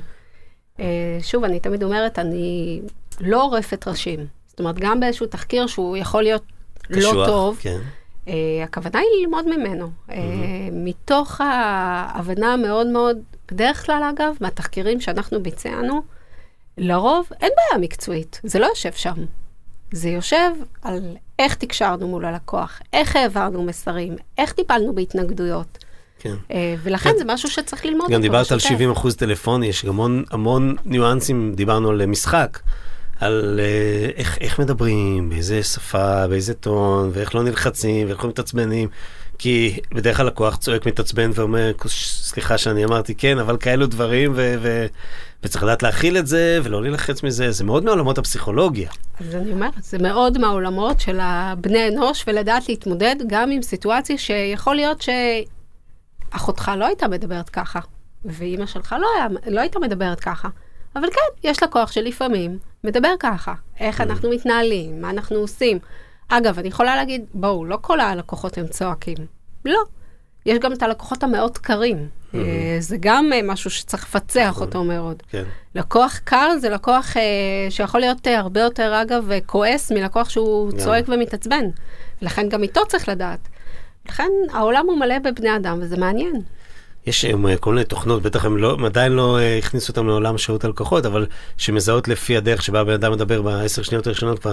Uh, 0.77 0.83
שוב, 1.23 1.45
אני 1.45 1.61
תמיד 1.61 1.83
אומרת, 1.83 2.19
אני 2.19 2.81
לא 3.21 3.43
עורפת 3.43 3.89
ראשים. 3.89 4.27
זאת 4.47 4.61
אומרת, 4.61 4.79
גם 4.79 5.01
באיזשהו 5.01 5.27
תחקיר 5.27 5.67
שהוא 5.67 5.97
יכול 5.97 6.23
להיות 6.23 6.43
לא 6.91 6.99
קשוח, 6.99 7.15
לא 7.15 7.27
טוב, 7.27 7.59
כן. 7.61 7.79
Uh, 8.27 8.31
הכוונה 8.65 8.99
היא 8.99 9.21
ללמוד 9.21 9.49
ממנו. 9.49 9.91
Mm-hmm. 10.09 10.13
מתוך 10.73 11.41
ההבנה 11.41 12.53
המאוד 12.53 12.87
מאוד, 12.87 13.19
בדרך 13.51 13.87
כלל 13.87 14.03
אגב, 14.15 14.37
מהתחקירים 14.41 15.01
שאנחנו 15.01 15.43
ביצענו, 15.43 16.03
לרוב 16.79 17.29
אין 17.41 17.51
בעיה 17.57 17.85
מקצועית, 17.85 18.41
זה 18.45 18.59
לא 18.59 18.67
יושב 18.67 18.93
שם. 18.93 19.15
זה 19.93 20.09
יושב 20.09 20.51
על 20.83 21.17
איך 21.39 21.55
תקשרנו 21.55 22.09
מול 22.09 22.25
הלקוח, 22.25 22.81
איך 22.93 23.17
העברנו 23.17 23.63
מסרים, 23.63 24.17
איך 24.39 24.53
טיפלנו 24.53 24.95
בהתנגדויות. 24.95 25.85
כן. 26.23 26.35
אה, 26.53 26.75
ולכן 26.83 27.11
כן. 27.11 27.19
זה 27.19 27.25
משהו 27.27 27.51
שצריך 27.51 27.85
ללמוד 27.85 28.01
אותו. 28.01 28.15
גם 28.15 28.21
דיברת 28.21 28.53
על 28.53 28.59
70 28.59 28.91
אחוז 28.91 29.17
טלפוני, 29.17 29.67
יש 29.67 29.85
גם 29.85 29.91
המון, 29.91 30.25
המון 30.31 30.77
ניואנסים, 30.85 31.53
דיברנו 31.55 31.91
על 31.91 32.07
משחק, 32.07 32.59
על 33.21 33.61
uh, 33.61 34.19
איך, 34.19 34.39
איך 34.41 34.61
מדברים, 34.61 35.29
באיזה 35.29 35.63
שפה, 35.63 36.27
באיזה 36.27 36.55
טון, 36.55 37.11
ואיך 37.13 37.35
לא 37.35 37.43
נלחצים, 37.43 38.07
ואיך 38.07 38.25
לא 38.25 38.31
מתעצבנים. 38.31 38.89
כי 39.39 39.81
בדרך 39.93 40.17
כלל 40.17 40.27
לקוח 40.27 40.57
צועק, 40.57 40.87
מתעצבן 40.87 41.31
ואומר, 41.35 41.73
סליחה 41.89 42.59
שאני 42.59 42.85
אמרתי 42.85 43.15
כן, 43.15 43.39
אבל 43.39 43.57
כאלו 43.57 43.87
דברים, 43.87 44.33
ו- 44.35 44.55
ו- 44.63 44.87
וצריך 45.43 45.65
לדעת 45.65 45.83
להכיל 45.83 46.19
את 46.19 46.27
זה 46.27 46.61
ולא 46.63 46.83
להילחץ 46.83 47.23
מזה, 47.23 47.51
זה 47.51 47.65
מאוד 47.65 47.85
מעולמות 47.85 48.19
הפסיכולוגיה. 48.19 48.91
אז 49.21 49.35
אני 49.35 49.53
אומרת, 49.53 49.73
זה 49.81 49.99
מאוד 49.99 50.39
מהעולמות 50.39 51.01
של 51.01 51.19
הבני 51.23 51.89
אנוש, 51.89 52.25
ולדעת 52.27 52.69
להתמודד 52.69 53.17
גם 53.27 53.51
עם 53.51 53.63
סיטואציה 53.63 54.19
שיכול 54.19 54.77
להיות 54.77 55.03
שאחותך 56.33 56.71
לא 56.77 56.87
הייתה 56.87 57.09
מדברת 57.09 57.49
ככה, 57.49 57.81
ואימא 58.25 58.66
שלך 58.66 58.97
לא, 59.01 59.07
היה, 59.16 59.27
לא 59.47 59.61
הייתה 59.61 59.79
מדברת 59.79 60.21
ככה. 60.21 60.49
אבל 60.97 61.11
כן, 61.11 61.49
יש 61.49 61.62
לקוח 61.62 61.92
שלפעמים 61.92 62.59
מדבר 62.85 63.14
ככה, 63.21 63.55
איך 63.81 64.01
mm. 64.01 64.05
אנחנו 64.05 64.31
מתנהלים, 64.31 65.01
מה 65.01 65.11
אנחנו 65.11 65.37
עושים. 65.37 65.79
אגב, 66.29 66.59
אני 66.59 66.68
יכולה 66.68 66.97
להגיד, 66.97 67.25
בואו, 67.35 67.64
לא 67.64 67.79
כל 67.81 68.01
הלקוחות 68.01 68.59
הם 68.59 68.66
צועקים. 68.66 69.16
לא. 69.64 69.81
יש 70.47 70.59
גם 70.59 70.73
את 70.73 70.83
הלקוחות 70.83 71.23
המאוד 71.23 71.59
קרים. 71.59 72.09
Mm-hmm. 72.33 72.37
זה 72.79 72.97
גם 73.01 73.31
אה, 73.33 73.40
משהו 73.45 73.71
שצריך 73.71 74.05
לפצח 74.05 74.49
נכון. 74.51 74.66
אותו 74.66 74.85
מאוד. 74.85 75.23
כן. 75.29 75.42
לקוח 75.75 76.21
קר 76.25 76.59
זה 76.61 76.68
לקוח 76.68 77.16
אה, 77.16 77.23
שיכול 77.71 78.01
להיות 78.01 78.27
הרבה 78.27 78.61
יותר, 78.61 79.03
אגב, 79.03 79.29
כועס 79.47 79.92
מלקוח 79.92 80.29
שהוא 80.29 80.73
צועק 80.73 81.05
ומתעצבן. 81.09 81.64
לכן 82.23 82.49
גם 82.49 82.62
איתו 82.62 82.87
צריך 82.88 83.09
לדעת. 83.09 83.49
לכן 84.09 84.31
העולם 84.53 84.87
הוא 84.87 84.99
מלא 84.99 85.19
בבני 85.19 85.57
אדם, 85.57 85.79
וזה 85.83 85.97
מעניין. 85.97 86.43
יש 87.07 87.25
היום 87.25 87.57
כל 87.57 87.73
מיני 87.75 87.85
תוכנות, 87.85 88.23
בטח 88.23 88.45
הם, 88.45 88.57
לא, 88.57 88.73
הם 88.73 88.85
עדיין 88.85 89.12
לא 89.12 89.41
הכניסו 89.59 89.91
אותם 89.93 90.07
לעולם 90.07 90.38
שירות 90.38 90.65
הלקוחות, 90.65 91.07
אבל 91.07 91.27
שמזהות 91.57 92.09
לפי 92.09 92.37
הדרך 92.37 92.62
שבה 92.62 92.81
הבן 92.81 92.93
אדם 92.93 93.12
מדבר 93.12 93.43
בעשר 93.43 93.83
שניות 93.83 94.07
הראשונות 94.07 94.38
כבר 94.38 94.53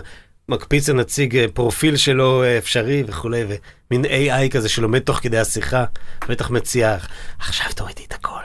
מקפיץ 0.49 0.89
הנציג 0.89 1.37
אה, 1.37 1.45
פרופיל 1.53 1.95
שלו 1.95 2.43
אה, 2.43 2.57
אפשרי 2.57 3.03
וכולי, 3.07 3.43
ומין 3.91 4.05
AI 4.05 4.51
כזה 4.51 4.69
שלומד 4.69 4.99
תוך 4.99 5.17
כדי 5.17 5.37
השיחה, 5.37 5.85
בטח 6.29 6.49
מציע, 6.49 6.97
עכשיו 7.39 7.67
תורידי 7.75 8.03
את 8.07 8.13
הכל, 8.13 8.41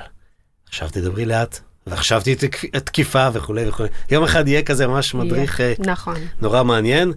עכשיו 0.69 0.89
תדברי 0.89 1.25
לאט, 1.25 1.61
ועכשיו 1.87 2.21
תהיי 2.21 2.37
תקיפה 2.85 3.29
וכולי 3.33 3.69
וכולי. 3.69 3.89
יום 4.11 4.25
אחד 4.25 4.49
יהיה 4.49 4.63
כזה 4.63 4.87
ממש 4.87 5.15
מדריך 5.15 5.61
אה, 5.61 5.73
נכון. 5.79 6.17
נורא 6.41 6.63
מעניין. 6.63 7.13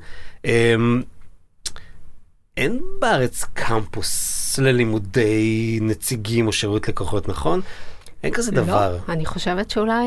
אין 2.58 2.82
בארץ 3.00 3.46
קמפוס 3.54 4.60
ללימודי 4.60 5.80
נציגים 5.82 6.48
או 6.48 6.54
שירות 6.54 6.88
לקוחות, 6.88 7.30
נכון? 7.30 7.62
אין 8.24 8.34
כזה 8.34 8.52
לא, 8.52 8.62
דבר. 8.62 8.98
אני 9.10 9.26
חושבת 9.26 9.70
שאולי, 9.70 10.06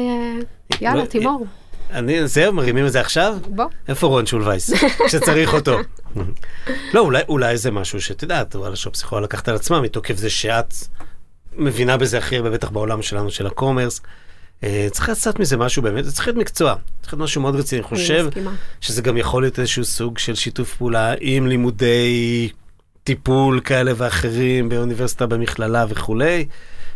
יאללה, 0.81 1.07
תימור. 1.07 1.47
אני, 1.91 2.29
זהו, 2.29 2.53
מרימים 2.53 2.87
את 2.87 2.93
זה 2.93 3.01
עכשיו? 3.01 3.37
בוא. 3.49 3.65
איפה 3.89 4.07
רון 4.07 4.27
שולווייס? 4.27 4.71
שצריך 5.13 5.55
אותו. 5.55 5.79
לא, 6.95 7.01
אולי, 7.01 7.23
אולי 7.29 7.57
זה 7.57 7.71
משהו 7.71 8.01
שאת 8.01 8.23
יודעת, 8.23 8.57
וואלה 8.57 8.77
שופס 8.77 9.03
יכולה 9.03 9.21
לקחת 9.21 9.49
על 9.49 9.55
עצמה, 9.55 9.81
מתוקף 9.81 10.17
זה 10.17 10.31
שאת 10.31 10.75
מבינה 11.57 11.97
בזה 11.97 12.19
הכי 12.19 12.37
הרבה, 12.37 12.51
בטח 12.51 12.71
בעולם 12.71 13.03
שלנו, 13.03 13.31
של 13.31 13.47
הקומרס. 13.47 14.01
Uh, 14.61 14.65
צריך 14.91 15.09
לצאת 15.09 15.39
מזה 15.39 15.57
משהו 15.57 15.83
באמת, 15.83 16.05
זה 16.05 16.13
צריך 16.13 16.27
להיות 16.27 16.39
מקצוע, 16.39 16.75
צריך 17.01 17.13
להיות 17.13 17.25
משהו 17.25 17.43
מאוד 17.43 17.57
רציני. 17.57 17.81
אני 17.81 17.89
חושב 17.89 18.29
שזה 18.81 19.03
גם 19.03 19.17
יכול 19.17 19.43
להיות 19.43 19.59
איזשהו 19.59 19.85
סוג 19.85 20.19
של 20.19 20.35
שיתוף 20.35 20.77
פעולה 20.77 21.15
עם 21.21 21.47
לימודי 21.47 22.49
טיפול 23.05 23.61
כאלה 23.61 23.93
ואחרים 23.97 24.69
באוניברסיטה, 24.69 25.27
במכללה 25.27 25.85
וכולי. 25.89 26.47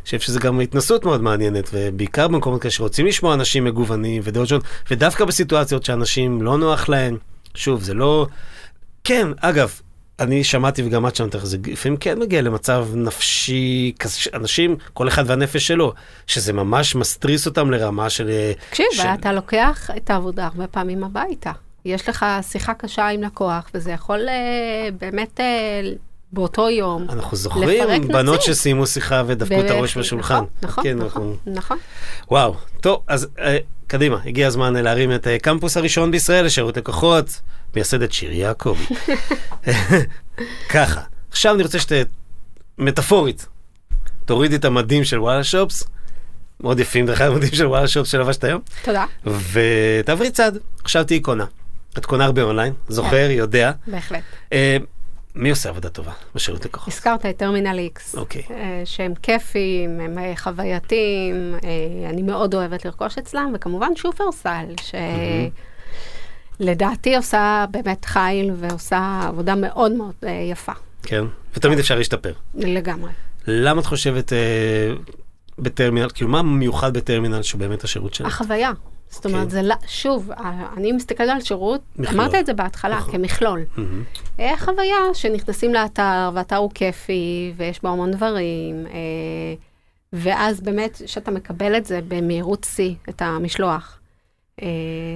חושב 0.05 0.21
שזה 0.21 0.41
גם 0.41 0.61
התנסות 0.61 1.05
מאוד 1.05 1.23
מעניינת, 1.23 1.71
ובעיקר 1.73 2.29
במקומות 2.29 2.63
כאלה 2.63 2.73
שרוצים 2.73 3.07
לשמוע 3.07 3.35
אנשים 3.35 3.65
מגוונים 3.65 4.23
ודעות 4.25 4.49
שונות, 4.49 4.65
ודווקא 4.91 5.25
בסיטואציות 5.25 5.85
שאנשים 5.85 6.43
לא 6.43 6.59
נוח 6.59 6.89
להם, 6.89 7.17
שוב, 7.55 7.83
זה 7.83 7.95
לא... 7.95 8.27
כן, 9.05 9.29
אגב, 9.41 9.81
אני 10.21 10.45
שמעתי 10.45 10.83
וגם 10.87 11.07
את 11.07 11.17
שמעת, 11.17 11.37
זה 11.43 11.57
לפעמים 11.67 11.97
כן 11.97 12.19
מגיע 12.19 12.43
למצב 12.43 12.87
נפשי, 12.95 13.93
אנשים, 14.35 14.77
כל 14.93 15.09
אחד 15.09 15.25
והנפש 15.27 15.67
שלו, 15.67 15.93
שזה 16.27 16.53
ממש 16.53 16.95
מסתריס 16.95 17.47
אותם 17.47 17.71
לרמה 17.71 18.11
של... 18.11 18.31
תקשיב, 18.71 18.87
של... 18.93 19.03
אתה 19.03 19.33
לוקח 19.33 19.91
את 19.97 20.11
העבודה 20.11 20.47
הרבה 20.47 20.67
פעמים 20.67 21.05
הביתה. 21.05 21.53
יש 21.85 22.09
לך 22.09 22.27
שיחה 22.43 22.75
קשה 22.75 23.09
עם 23.09 23.23
לקוח, 23.23 23.71
וזה 23.75 23.91
יכול 23.91 24.29
uh, 24.29 24.95
באמת 25.01 25.41
uh, 25.41 25.99
באותו 26.33 26.71
יום. 26.71 27.07
אנחנו 27.09 27.37
זוכרים 27.37 28.09
בנות 28.09 28.43
שסיימו 28.43 28.87
שיחה 28.87 29.23
ודפקו 29.27 29.61
את 29.61 29.71
הראש 29.71 29.97
בשולחן. 29.97 30.35
נכון, 30.35 30.47
נכון, 30.63 30.85
כן, 30.85 30.99
נכון, 30.99 31.37
נכון. 31.47 31.79
וואו, 32.31 32.55
טוב, 32.81 33.03
אז 33.09 33.29
אה, 33.39 33.59
קדימה, 33.87 34.19
הגיע 34.25 34.47
הזמן 34.47 34.75
להרים 34.75 35.15
את 35.15 35.27
הקמפוס 35.37 35.77
הראשון 35.77 36.11
בישראל 36.11 36.45
לשירות 36.45 36.77
לקוחות, 36.77 37.41
מייסדת 37.77 38.13
שיר 38.13 38.33
יעקבי. 38.33 38.85
ככה, 40.75 41.01
עכשיו 41.31 41.55
אני 41.55 41.63
רוצה 41.63 41.79
שת... 41.79 41.93
מטאפורית, 42.79 43.47
תורידי 44.25 44.57
את 44.57 44.65
המדים 44.65 45.05
של 45.05 45.21
וואלה 45.21 45.45
שופס, 45.45 45.85
מאוד 46.61 46.81
יפים 46.81 47.07
דרך 47.07 47.21
אגב, 47.21 47.33
המדים 47.33 47.53
של 47.53 47.67
וואלה 47.67 47.89
שופס 47.89 48.11
שלבשת 48.11 48.45
היום. 48.45 48.61
תודה. 48.83 49.05
ותעברי 49.53 50.31
צד, 50.31 50.53
עכשיו 50.85 51.05
תהיי 51.05 51.21
קונה. 51.21 51.45
את 51.99 52.07
קונה 52.07 52.25
הרבה 52.25 52.43
אונליין, 52.43 52.73
זוכר, 52.89 53.11
כן. 53.11 53.31
יודע. 53.31 53.73
בהחלט. 53.87 54.23
Uh, 54.51 54.55
מי 55.35 55.51
עושה 55.51 55.69
עבודה 55.69 55.89
טובה 55.89 56.13
בשירות 56.35 56.65
לקוחות? 56.65 56.93
הזכרת 56.93 57.27
את 57.27 57.37
טרמינל 57.37 57.79
איקס. 57.79 58.15
אוקיי. 58.15 58.43
אה, 58.51 58.83
שהם 58.85 59.15
כיפים, 59.23 60.01
הם 60.01 60.19
אה, 60.19 60.33
חווייתיים, 60.37 61.55
אה, 61.65 62.11
אני 62.11 62.23
מאוד 62.23 62.55
אוהבת 62.55 62.85
לרכוש 62.85 63.19
אצלם, 63.19 63.53
וכמובן 63.55 63.97
שופרסל, 63.97 64.65
ש... 64.83 64.95
לדעתי 66.61 67.17
עושה 67.17 67.65
באמת 67.71 68.05
חיל 68.05 68.51
ועושה 68.57 69.21
עבודה 69.29 69.55
מאוד 69.55 69.93
מאוד 69.93 70.13
אה, 70.25 70.31
יפה, 70.51 70.73
כן? 71.03 71.25
ותמיד 71.57 71.79
אפשר 71.79 71.97
להשתפר. 71.99 72.33
לגמרי. 72.55 73.11
למה 73.47 73.81
את 73.81 73.87
חושבת 73.87 74.33
אה, 74.33 74.39
בטרמינל, 75.59 76.09
כאילו 76.15 76.31
מה 76.31 76.43
מיוחד 76.43 76.97
בטרמינל 76.97 77.43
שהוא 77.43 77.59
באמת 77.59 77.85
השירות 77.85 78.15
שלך? 78.15 78.27
החוויה. 78.27 78.73
זאת 79.11 79.27
אומרת, 79.27 79.43
כן. 79.45 79.49
זה 79.51 79.63
לא, 79.63 79.75
שוב, 79.87 80.31
ה- 80.37 80.75
אני 80.77 80.93
מסתכלת 80.93 81.29
על 81.29 81.41
שירות, 81.41 81.81
מכלול. 81.97 82.21
אמרת 82.21 82.35
את 82.35 82.47
זה 82.47 82.53
בהתחלה, 82.55 82.97
נכון. 82.97 83.13
כמכלול. 83.13 83.61
אה, 84.41 84.55
חוויה 84.59 84.97
שנכנסים 85.15 85.75
לאתר, 85.75 86.31
והאתר 86.35 86.57
הוא 86.57 86.71
כיפי, 86.75 87.53
ויש 87.57 87.83
בו 87.83 87.89
המון 87.89 88.11
דברים, 88.11 88.87
אה, 88.87 88.93
ואז 90.13 90.61
באמת, 90.61 91.01
שאתה 91.07 91.31
מקבל 91.31 91.77
את 91.77 91.87
זה 91.87 92.01
במהירות 92.09 92.67
שיא, 92.75 92.95
את 93.09 93.23
המשלוח. 93.23 93.99
אה, 94.63 94.69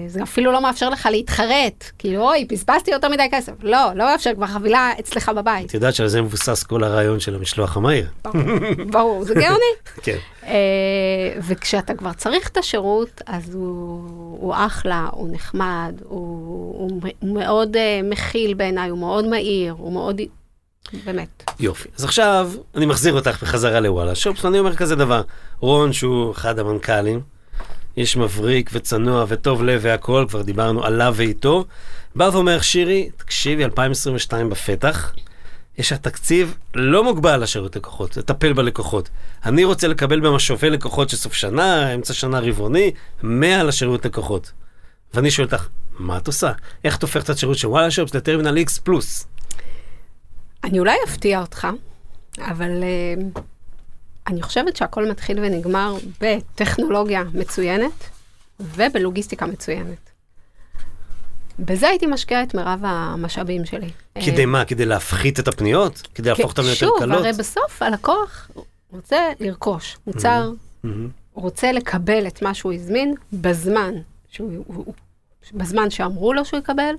זה 0.07 0.23
אפילו 0.23 0.53
לא 0.53 0.63
מאפשר 0.63 0.89
לך 0.89 1.09
להתחרט, 1.11 1.85
כאילו, 1.99 2.23
אוי, 2.23 2.45
בזבזתי 2.45 2.91
יותר 2.91 3.09
מדי 3.09 3.27
כסף. 3.33 3.53
לא, 3.63 3.91
לא 3.95 4.05
מאפשר, 4.05 4.35
כבר 4.35 4.47
חבילה 4.47 4.93
אצלך 5.01 5.29
בבית. 5.29 5.67
את 5.67 5.75
יודעת 5.75 5.95
שעל 5.95 6.09
זה 6.09 6.23
מבוסס 6.23 6.63
כל 6.63 6.85
הרעיון 6.85 7.21
של 7.21 7.35
המשלוח 7.35 7.77
המהיר. 7.77 8.07
ברור, 8.93 9.25
זה 9.25 9.35
גאוני. 9.35 9.75
כן. 10.03 10.17
אה, 10.45 10.53
וכשאתה 11.41 11.95
כבר 11.95 12.13
צריך 12.13 12.49
את 12.49 12.57
השירות, 12.57 13.23
אז 13.27 13.55
הוא, 13.55 14.55
אחלה, 14.57 15.09
הוא 15.13 15.29
נחמד, 15.33 15.95
הוא, 16.05 17.01
מאוד 17.23 17.77
אה, 17.77 18.01
מכיל 18.05 18.55
בעיניי, 18.55 18.91
הוא 18.91 18.99
מאוד 18.99 19.27
מהיר, 19.27 19.75
הוא 19.79 19.93
מאוד... 19.93 20.21
באמת. 21.05 21.43
יופי. 21.61 21.89
אז 21.99 22.05
עכשיו 22.05 22.51
אני 22.75 22.87
מחזיר 22.87 23.15
אותך 23.15 23.43
בחזרה 23.43 23.81
לוואלה 23.81 24.15
שופס, 24.15 24.45
ואני 24.45 24.59
אומר 24.59 24.77
כזה 24.77 24.97
דבר. 24.97 25.23
רון, 25.61 25.93
שהוא 25.93 26.33
אחד 26.33 26.59
המנכ"לים, 26.59 27.21
איש 27.99 28.17
מבריק 28.17 28.71
וצנוע 28.73 29.25
וטוב 29.29 29.63
לב 29.63 29.81
והכול, 29.83 30.29
כבר 30.29 30.43
דיברנו 30.43 30.85
עליו 30.85 31.15
ואיתו, 31.17 31.65
בא 32.15 32.31
ואומר, 32.33 32.61
שירי, 32.61 33.11
תקשיבי, 33.17 33.65
2022 33.65 34.51
בפתח, 34.51 35.15
יש 35.79 35.93
לך 35.93 35.99
תקציב 35.99 36.57
לא 36.75 37.05
מוגבל 37.05 37.43
לשירות 37.43 37.77
לקוחות, 37.77 38.17
לטפל 38.17 38.53
בלקוחות. 38.53 39.09
אני 39.45 39.65
רוצה 39.65 39.89
לקבל 39.89 40.21
במשאבי 40.21 40.71
לקוחות 40.71 41.09
של 41.09 41.17
סוף 41.17 41.33
שנה, 41.33 41.95
אמצע 41.95 42.15
שנה 42.15 42.41
רבעוני, 42.41 42.91
100 43.23 43.63
לשירות 43.65 44.05
לקוחות. 44.05 44.53
ואני 45.15 45.31
שואל 45.31 45.47
אותך, 45.47 45.69
מה 45.99 46.17
את 46.17 46.27
עושה? 46.27 46.53
איך 46.85 46.97
את 46.97 47.03
הופכת 47.03 47.25
את 47.25 47.31
השירות 47.31 47.59
של 47.59 47.69
וואלה 47.69 47.91
שופס 47.91 48.15
לטרמינל 48.15 48.59
X 48.59 48.81
פלוס? 48.83 49.27
אני 50.65 50.79
אולי 50.79 50.97
אפתיע 51.05 51.41
אותך, 51.41 51.69
אבל 52.39 52.71
uh, 53.35 53.41
אני 54.29 54.43
חושבת 54.43 54.77
שהכל 54.77 55.11
מתחיל 55.11 55.39
ונגמר 55.41 55.97
בטכנולוגיה 56.21 57.23
מצוינת 57.35 58.11
ובלוגיסטיקה 58.61 59.47
מצוינת. 59.47 60.11
בזה 61.59 61.89
הייתי 61.89 62.07
משקיעה 62.07 62.43
את 62.43 62.55
מרב 62.55 62.81
המשאבים 62.83 63.65
שלי. 63.65 63.91
כדי 64.25 64.47
מה? 64.47 64.65
כדי 64.65 64.85
להפחית 64.85 65.41
את 65.41 65.49
הפניות? 65.49 66.09
כדי 66.15 66.29
להפוך 66.29 66.51
אותן 66.51 66.63
ליותר 66.63 66.77
שוב, 66.77 66.99
קלות? 66.99 67.19
הרי 67.19 67.33
בסוף 67.33 67.83
הלקוח 67.83 68.51
רוצה 68.93 69.19
לרכוש 69.41 69.97
מוצר, 70.07 70.51
מהמם. 70.85 71.09
רוצה 71.35 71.73
לקבל 71.73 72.27
את 72.27 72.43
מה 72.43 72.55
שהוא 72.55 72.73
הזמין 72.73 73.15
בזמן, 73.33 73.95
שהוא, 74.31 74.53
הוא, 74.67 74.85
הוא, 74.85 74.95
בזמן 75.55 75.91
שאמרו 75.91 76.33
לו 76.33 76.45
שהוא 76.45 76.61
יקבל, 76.61 76.95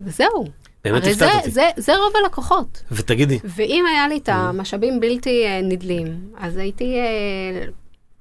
וזהו. 0.00 0.44
באמת 0.84 1.06
הפתעת 1.06 1.34
אותי. 1.38 1.50
זה, 1.50 1.68
זה 1.76 1.96
רוב 1.96 2.12
הלקוחות. 2.22 2.82
ותגידי, 2.92 3.38
ואם 3.44 3.84
היה 3.88 4.08
לי 4.08 4.16
את 4.16 4.28
המשאבים 4.28 5.00
בלתי 5.00 5.46
אה, 5.46 5.60
נדלים, 5.62 6.18
אז 6.38 6.56
הייתי, 6.56 6.96
אה, 6.96 7.64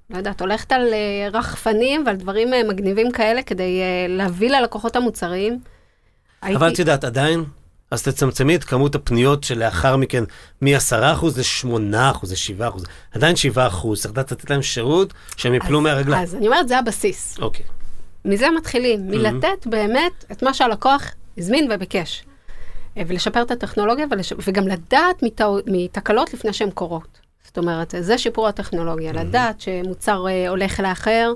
לא 0.10 0.18
יודעת, 0.18 0.42
הולכת 0.42 0.72
על 0.72 0.94
אה, 0.94 1.30
רחפנים 1.34 2.04
ועל 2.06 2.16
דברים 2.16 2.54
אה, 2.54 2.64
מגניבים 2.70 3.12
כאלה 3.12 3.42
כדי 3.42 3.82
אה, 3.82 4.06
להביא 4.10 4.50
ללקוחות 4.50 4.96
המוצרים. 4.96 5.60
אבל 6.44 6.74
את 6.74 6.80
יודעת, 6.80 7.04
עדיין, 7.04 7.44
אז 7.92 8.04
תצמצמי 8.04 8.56
את 8.56 8.64
כמות 8.64 8.96
הפניות 8.96 9.44
שלאחר 9.44 9.96
מכן 9.98 10.24
מ-10% 10.62 10.96
ל-8%, 10.96 11.68
ל-7%. 12.30 12.86
עדיין 13.12 13.36
7%, 13.36 13.96
צריך 13.96 14.12
לדעת 14.12 14.32
לתת 14.32 14.50
להם 14.50 14.62
שירות 14.62 15.14
שהם 15.38 15.54
יפלו 15.54 15.82
מהרגליים. 15.82 16.24
אז 16.24 16.36
אני 16.36 16.48
אומרת, 16.48 16.68
זה 16.68 16.80
הבסיס. 16.80 17.38
אוקיי. 17.40 17.66
מזה 18.26 18.48
מתחילים, 18.58 19.08
מלתת 19.08 19.68
באמת 19.68 20.26
את 20.32 20.44
מה 20.44 20.54
שהלקוח 20.54 21.04
הזמין 21.38 21.72
וביקש. 21.72 22.24
ולשפר 22.98 23.42
את 23.42 23.52
הטכנולוגיה, 23.52 24.06
ולש... 24.12 24.34
וגם 24.48 24.68
לדעת 24.68 25.24
מטעו... 25.24 25.58
מתקלות 25.68 26.34
לפני 26.34 26.54
שהן 26.54 26.72
קורות. 26.72 27.20
זאת 27.44 27.58
אומרת, 27.58 27.94
זה 28.00 28.18
שיפור 28.18 28.48
הטכנולוגיה, 28.48 29.12
לדעת 29.12 29.62
שמוצר 29.62 30.28
אה, 30.28 30.50
הולך 30.50 30.80
לאחר, 30.80 31.34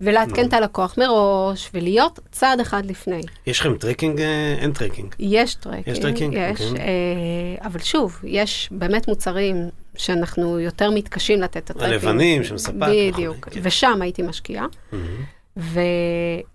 ולעדכן 0.00 0.48
את 0.48 0.52
הלקוח 0.52 0.98
מראש, 0.98 1.70
ולהיות 1.74 2.18
צעד 2.32 2.60
אחד 2.60 2.86
לפני. 2.86 3.20
יש 3.46 3.60
לכם 3.60 3.76
tracking? 3.76 4.20
אה, 4.20 4.56
אין 4.58 4.72
tracking. 4.72 5.14
יש 5.18 5.54
tracking, 5.54 5.88
יש 5.88 5.98
tracking? 5.98 6.34
יש, 6.34 6.60
אוקיי. 6.60 6.80
אה, 6.80 7.66
אבל 7.66 7.80
שוב, 7.80 8.20
יש 8.24 8.68
באמת 8.70 9.08
מוצרים 9.08 9.56
שאנחנו 9.96 10.60
יותר 10.60 10.90
מתקשים 10.90 11.40
לתת 11.40 11.56
את 11.56 11.70
ה 11.70 11.72
tracking. 11.72 11.92
הלבנים, 11.92 12.44
של 12.44 12.58
ספק 12.58 12.74
בדיוק, 12.74 13.48
כן. 13.48 13.60
ושם 13.62 14.02
הייתי 14.02 14.22
משקיעה. 14.22 14.66
מהמם. 14.92 15.37
ו... 15.58 15.80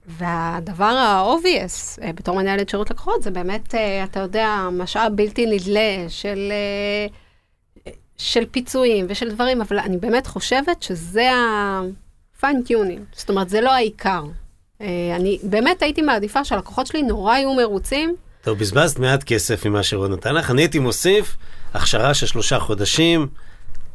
והדבר 0.07 0.83
ה-obvious 0.83 2.01
אה, 2.01 2.13
בתור 2.13 2.35
מנהלת 2.35 2.69
שירות 2.69 2.91
לקוחות 2.91 3.23
זה 3.23 3.31
באמת, 3.31 3.75
אה, 3.75 4.03
אתה 4.03 4.19
יודע, 4.19 4.67
משאב 4.71 5.11
בלתי 5.15 5.45
נדלה 5.45 6.05
של, 6.09 6.51
אה, 6.51 7.91
של 8.17 8.45
פיצויים 8.51 9.05
ושל 9.09 9.31
דברים, 9.31 9.61
אבל 9.61 9.79
אני 9.79 9.97
באמת 9.97 10.27
חושבת 10.27 10.83
שזה 10.83 11.31
ה-fine 11.31 12.69
tuning, 12.69 13.15
זאת 13.15 13.29
אומרת, 13.29 13.49
זה 13.49 13.61
לא 13.61 13.71
העיקר. 13.71 14.23
אני 15.15 15.39
באמת 15.43 15.81
הייתי 15.81 16.01
מעדיפה 16.01 16.45
שהלקוחות 16.45 16.87
שלי 16.87 17.03
נורא 17.03 17.35
יהיו 17.35 17.53
מרוצים. 17.53 18.15
טוב, 18.41 18.59
בזבזת 18.59 18.99
מעט 18.99 19.23
כסף 19.23 19.65
ממה 19.65 19.83
שרון 19.83 20.11
נתן 20.11 20.35
לך. 20.35 20.51
אני 20.51 20.61
הייתי 20.61 20.79
מוסיף 20.79 21.35
הכשרה 21.73 22.13
של 22.13 22.25
שלושה 22.25 22.59
חודשים, 22.59 23.27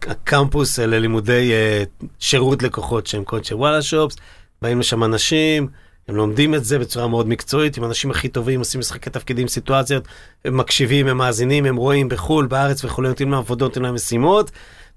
הקמפוס 0.03 0.79
ללימודי 0.79 1.53
אה, 1.53 1.83
שירות 2.19 2.63
לקוחות 2.63 3.07
שהם 3.07 3.25
קוד 3.25 3.45
של 3.45 3.55
וואלה 3.55 3.83
שופס, 3.83 4.17
באים 4.63 4.81
לשם 4.81 5.05
אנשים, 5.05 5.69
הם 6.09 6.17
לומדים 6.17 6.55
את 6.55 6.65
זה 6.65 6.79
בצורה 6.79 7.09
מאוד 7.09 7.29
מקצועית, 7.29 7.77
עם 7.77 7.85
האנשים 7.85 8.11
הכי 8.11 8.29
טובים, 8.29 8.59
עושים 8.59 8.81
משחקי 8.81 9.11
תפקידים, 9.11 9.49
סיטואציות, 9.49 10.05
הם 10.45 10.57
מקשיבים, 10.57 11.07
הם 11.07 11.17
מאזינים, 11.17 11.65
הם 11.65 11.77
רואים 11.77 12.09
בחו"ל, 12.09 12.47
בארץ 12.47 12.85
וכולי, 12.85 13.09
נותנים 13.09 13.31
להם 13.31 13.39
עבודות, 13.39 13.69
נותנים 13.71 13.85
להם 13.85 13.95
משימות. 13.95 14.51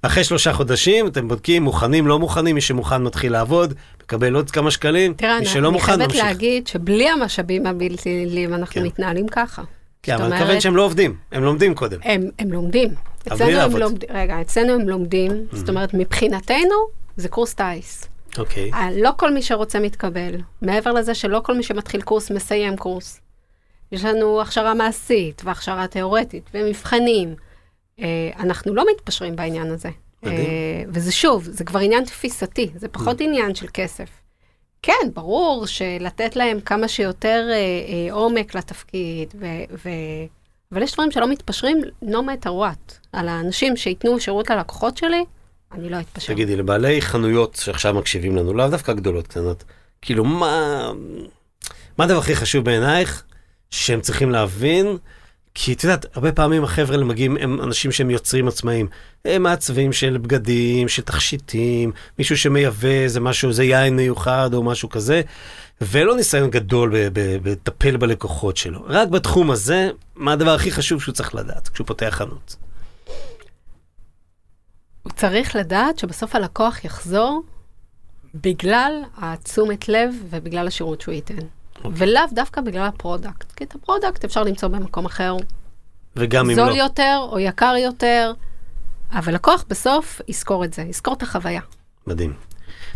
ואחרי 0.03 0.23
שלושה 0.23 0.53
חודשים 0.53 1.07
אתם 1.07 1.27
בודקים, 1.27 1.63
מוכנים, 1.63 2.07
לא 2.07 2.19
מוכנים, 2.19 2.55
מי 2.55 2.61
שמוכן 2.61 3.03
מתחיל 3.03 3.31
לעבוד, 3.31 3.73
מקבל 4.03 4.35
עוד 4.35 4.51
כמה 4.51 4.71
שקלים, 4.71 5.13
תראה, 5.13 5.31
מי 5.33 5.37
אני, 5.37 5.45
שלא 5.45 5.67
אני 5.67 5.73
מוכן 5.73 5.85
חייבת 5.85 6.03
ממשיך. 6.03 6.23
להגיד 6.23 6.67
שבלי 6.67 7.09
המשאבים 7.09 7.65
הבלתי 7.65 8.25
נדלים 8.25 8.53
אנחנו 8.53 8.73
כן. 8.73 8.83
מתנהלים 8.83 9.27
ככה. 9.27 9.61
כן, 10.03 10.13
אבל 10.13 10.23
אני 10.25 10.35
מתכוון 10.35 10.59
שהם 10.59 10.75
לא 10.75 10.85
עובדים, 10.85 11.15
הם 11.31 11.43
לומדים 11.43 11.75
קודם. 11.75 11.99
הם, 12.03 12.29
הם 12.39 12.51
לומדים. 12.51 12.89
אצלנו 13.27 13.59
הם. 13.59 13.77
לומדים, 13.77 14.09
רגע, 14.13 14.41
אצלנו 14.41 14.73
הם 14.73 14.89
לומדים, 14.89 15.31
זאת 15.51 15.69
אומרת, 15.69 15.93
מבחינתנו 15.93 16.75
זה 17.17 17.27
קורס 17.27 17.53
טיס. 17.53 18.07
אוקיי. 18.37 18.71
אה, 18.73 18.89
לא 18.91 19.11
כל 19.17 19.33
מי 19.33 19.41
שרוצה 19.41 19.79
מתקבל. 19.79 20.35
מעבר 20.61 20.91
לזה 20.91 21.15
שלא 21.15 21.41
כל 21.43 21.57
מי 21.57 21.63
שמתחיל 21.63 22.01
קורס 22.01 22.31
מסיים 22.31 22.77
קורס. 22.77 23.21
יש 23.91 24.05
לנו 24.05 24.41
הכשרה 24.41 24.73
מעשית 24.73 25.41
והכשרה 25.45 25.87
תיאורטית 25.87 26.49
ומבחנים. 26.53 27.35
אה, 27.99 28.29
אנחנו 28.39 28.75
לא 28.75 28.85
מתפשרים 28.95 29.35
בעניין 29.35 29.71
הזה. 29.71 29.89
מדהים. 30.23 30.39
אה, 30.39 30.83
וזה 30.87 31.11
שוב, 31.11 31.43
זה 31.43 31.63
כבר 31.63 31.79
עניין 31.79 32.05
תפיסתי, 32.05 32.69
זה 32.75 32.87
פחות 32.87 33.21
עניין 33.21 33.55
של 33.55 33.67
כסף. 33.73 34.09
כן, 34.81 35.07
ברור 35.13 35.65
שלתת 35.65 36.35
להם 36.35 36.59
כמה 36.59 36.87
שיותר 36.87 37.47
אה, 37.49 37.55
אה, 37.55 38.13
עומק 38.13 38.55
לתפקיד, 38.55 39.33
ו, 39.39 39.45
ו, 39.85 39.89
אבל 40.71 40.83
יש 40.83 40.93
דברים 40.93 41.11
שלא 41.11 41.27
מתפשרים, 41.27 41.81
no 42.03 42.17
matter 42.17 42.49
what. 42.49 42.93
על 43.13 43.27
האנשים 43.27 43.77
שייתנו 43.77 44.19
שירות 44.19 44.49
ללקוחות 44.49 44.97
שלי, 44.97 45.25
אני 45.73 45.89
לא 45.89 45.99
אתפשר. 45.99 46.33
תגידי, 46.33 46.55
לבעלי 46.55 47.01
חנויות 47.01 47.55
שעכשיו 47.55 47.93
מקשיבים 47.93 48.35
לנו, 48.35 48.53
לאו 48.53 48.67
דווקא 48.67 48.93
גדולות, 48.93 49.27
קטנות, 49.27 49.63
כאילו, 50.01 50.23
מה, 50.23 50.91
מה 51.97 52.03
הדבר 52.03 52.17
הכי 52.17 52.35
חשוב 52.35 52.65
בעינייך 52.65 53.23
שהם 53.71 54.01
צריכים 54.01 54.31
להבין? 54.31 54.97
כי 55.53 55.73
את 55.73 55.83
יודעת, 55.83 56.05
הרבה 56.15 56.31
פעמים 56.31 56.63
החבר'ה 56.63 56.95
האלה 56.95 57.05
מגיעים, 57.05 57.37
הם 57.37 57.61
אנשים 57.61 57.91
שהם 57.91 58.09
יוצרים 58.09 58.47
עצמאיים. 58.47 58.87
הם 59.25 59.43
מעצבים 59.43 59.93
של 59.93 60.17
בגדים, 60.17 60.87
של 60.87 61.01
תכשיטים, 61.01 61.91
מישהו 62.19 62.37
שמייבא 62.37 62.87
איזה 62.87 63.19
משהו, 63.19 63.49
איזה 63.49 63.63
יין 63.63 63.95
מיוחד 63.95 64.53
או 64.53 64.63
משהו 64.63 64.89
כזה, 64.89 65.21
ולא 65.81 66.15
ניסיון 66.15 66.49
גדול 66.49 67.09
בלטפל 67.43 67.97
בלקוחות 67.97 68.57
שלו. 68.57 68.83
רק 68.87 69.07
בתחום 69.07 69.51
הזה, 69.51 69.89
מה 70.15 70.33
הדבר 70.33 70.53
הכי 70.53 70.71
חשוב 70.71 71.01
שהוא 71.01 71.13
צריך 71.13 71.35
לדעת 71.35 71.69
כשהוא 71.69 71.87
פותח 71.87 72.09
חנות? 72.11 72.55
הוא 75.03 75.11
צריך 75.11 75.55
לדעת 75.55 75.99
שבסוף 75.99 76.35
הלקוח 76.35 76.85
יחזור 76.85 77.43
בגלל 78.35 79.03
התשומת 79.17 79.89
לב 79.89 80.15
ובגלל 80.29 80.67
השירות 80.67 81.01
שהוא 81.01 81.13
ייתן. 81.13 81.45
ולאו 81.85 82.23
דווקא 82.31 82.61
בגלל 82.61 82.85
ה 82.85 82.92
product. 82.92 83.51
כי 83.51 83.63
את 83.63 83.75
ה 83.75 83.81
product 83.81 84.25
אפשר 84.25 84.43
למצוא 84.43 84.69
במקום 84.69 85.05
אחר, 85.05 85.35
וגם 86.15 86.49
אם 86.49 86.55
זול 86.55 86.69
לא. 86.69 86.75
יותר 86.75 87.27
או 87.31 87.39
יקר 87.39 87.73
יותר, 87.83 88.33
אבל 89.11 89.33
לקוח 89.33 89.65
בסוף 89.69 90.21
יזכור 90.27 90.65
את 90.65 90.73
זה, 90.73 90.81
יזכור 90.81 91.13
את 91.13 91.21
החוויה. 91.21 91.61
מדהים. 92.07 92.33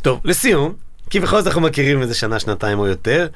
טוב, 0.01 0.21
לסיום, 0.23 0.73
כי 1.09 1.19
בכל 1.19 1.37
זאת 1.37 1.47
אנחנו 1.47 1.61
מכירים 1.61 2.01
איזה 2.01 2.15
שנה, 2.15 2.39
שנתיים 2.39 2.79
או 2.79 2.87
יותר. 2.87 3.27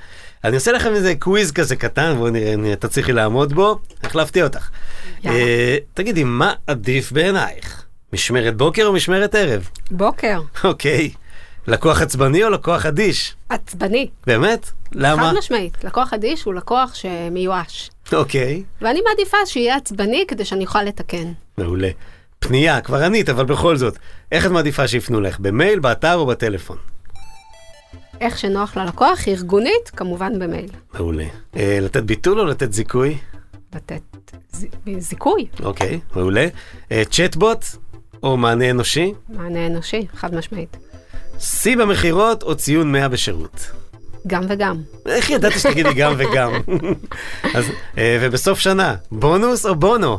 אני 0.43 0.55
עושה 0.55 0.71
לכם 0.71 0.93
איזה 0.93 1.13
קוויז 1.19 1.51
כזה 1.51 1.75
קטן, 1.75 2.15
בואו 2.17 2.29
נראה 2.29 2.53
אם 2.53 2.75
תצליחי 2.75 3.13
לעמוד 3.13 3.53
בו, 3.53 3.79
להפתיע 4.15 4.43
אותך. 4.43 4.69
יאללה. 5.23 5.39
אה, 5.39 5.77
תגידי, 5.93 6.23
מה 6.23 6.53
עדיף 6.67 7.12
בעינייך? 7.12 7.68
משמרת 8.13 8.57
בוקר 8.57 8.85
או 8.85 8.93
משמרת 8.93 9.35
ערב? 9.35 9.69
בוקר, 9.91 10.41
אוקיי. 10.63 11.11
לקוח 11.67 12.01
עצבני 12.01 12.43
או 12.43 12.49
לקוח 12.49 12.85
אדיש? 12.85 13.35
עצבני. 13.49 14.09
באמת? 14.27 14.71
למה? 14.91 15.29
חד 15.29 15.37
משמעית. 15.37 15.83
לקוח 15.83 16.13
אדיש 16.13 16.43
הוא 16.43 16.53
לקוח 16.53 16.95
שמיואש. 16.95 17.89
אוקיי, 18.13 18.63
ואני 18.81 18.99
מעדיפה 19.09 19.37
שיהיה 19.45 19.75
עצבני 19.75 20.25
כדי 20.27 20.45
שאני 20.45 20.65
אוכל 20.65 20.83
לתקן. 20.83 21.31
מעולה. 21.57 21.89
פנייה, 22.39 22.81
כבר 22.81 23.03
ענית, 23.03 23.29
אבל 23.29 23.45
בכל 23.45 23.77
זאת, 23.77 23.97
איך 24.31 24.45
את 24.45 24.51
מעדיפה 24.51 24.87
שיפנו 24.87 25.21
לך? 25.21 25.39
במייל, 25.39 25.79
באתר 25.79 26.15
או 26.15 26.25
בטלפון? 26.25 26.77
איך 28.21 28.37
שנוח 28.37 28.77
ללקוח, 28.77 29.27
ארגונית, 29.27 29.89
כמובן 29.95 30.39
במייל. 30.39 30.69
מעולה. 30.93 31.25
אה, 31.57 31.77
לתת 31.81 32.03
ביטול 32.03 32.39
או 32.39 32.45
לתת 32.45 32.73
זיכוי? 32.73 33.17
לתת 33.75 34.01
ז... 34.51 34.65
זיכוי, 34.97 35.47
אוקיי, 35.63 35.99
מעולה. 36.15 36.47
אה, 36.91 37.03
צ'טבוט 37.11 37.65
או 38.23 38.38
מענה 38.38 38.69
אנושי? 38.69 39.13
מענה 39.29 39.67
אנושי, 39.67 40.08
חד 40.15 40.36
משמעית. 40.36 40.77
שיא 41.39 41.77
במכירות 41.77 42.43
או 42.43 42.55
ציון 42.55 42.91
100 42.91 43.08
בשירות? 43.08 43.71
גם 44.27 44.43
וגם. 44.49 44.82
איך 45.05 45.29
ידעתי 45.29 45.60
שתגידי 45.60 45.93
גם 45.93 46.13
וגם? 46.17 46.51
אז, 47.55 47.65
אה, 47.97 48.17
ובסוף 48.21 48.60
שנה, 48.60 48.95
בונוס 49.12 49.65
או 49.65 49.75
בונו? 49.75 50.17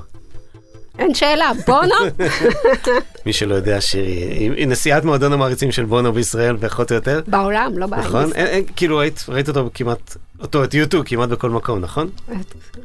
אין 1.00 1.14
שאלה, 1.14 1.52
בונו? 1.66 1.94
מי 3.26 3.32
שלא 3.32 3.54
יודע, 3.54 3.80
שירי, 3.80 4.12
היא 4.56 4.66
נשיאת 4.66 5.04
מועדון 5.04 5.32
המעריצים 5.32 5.72
של 5.72 5.84
בונו 5.84 6.12
בישראל, 6.12 6.56
פחות 6.56 6.90
או 6.90 6.96
יותר. 6.96 7.20
בעולם, 7.26 7.78
לא 7.78 7.86
בארץ. 7.86 8.04
נכון? 8.04 8.32
אין, 8.32 8.46
אין, 8.46 8.64
כאילו 8.76 9.02
ראית 9.28 9.48
אותו 9.48 9.70
כמעט, 9.74 10.16
אותו, 10.40 10.64
את 10.64 10.74
יוטיוב 10.74 11.04
כמעט 11.06 11.28
בכל 11.28 11.50
מקום, 11.50 11.78
נכון? 11.78 12.10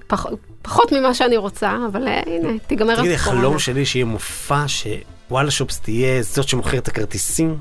פח, 0.08 0.26
פחות 0.62 0.92
ממה 0.92 1.14
שאני 1.14 1.38
רוצה, 1.38 1.78
אבל 1.92 2.08
אה, 2.08 2.22
הנה, 2.26 2.60
תיגמר 2.68 2.96
תגידי, 2.96 3.16
הקורונה. 3.16 3.40
החלום 3.40 3.60
שלי 3.60 3.86
שיהיה 3.86 4.06
מופע 4.06 4.66
שוואלה 4.68 5.52
שופס 5.52 5.80
תהיה 5.80 6.22
זאת 6.22 6.48
שמוכרת 6.48 6.84
את 6.84 6.88
הכרטיסים. 6.88 7.58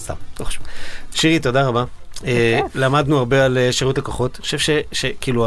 סתם, 0.00 0.14
לא 0.40 0.44
חשוב. 0.44 0.66
שירי, 1.14 1.38
תודה 1.38 1.66
רבה. 1.66 1.84
אה. 2.26 2.60
למדנו 2.74 3.18
הרבה 3.18 3.44
על 3.44 3.58
אה, 3.58 3.72
שירות 3.72 3.98
לקוחות. 3.98 4.36
אני 4.36 4.42
חושב 4.42 4.74
שכאילו 4.92 5.46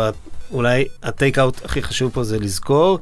אולי 0.52 0.88
הטייק 1.04 1.40
אאוט 1.40 1.66
הכי 1.66 1.82
חשוב 1.82 2.12
פה 2.14 2.24
זה 2.24 2.40
לזכור 2.40 3.00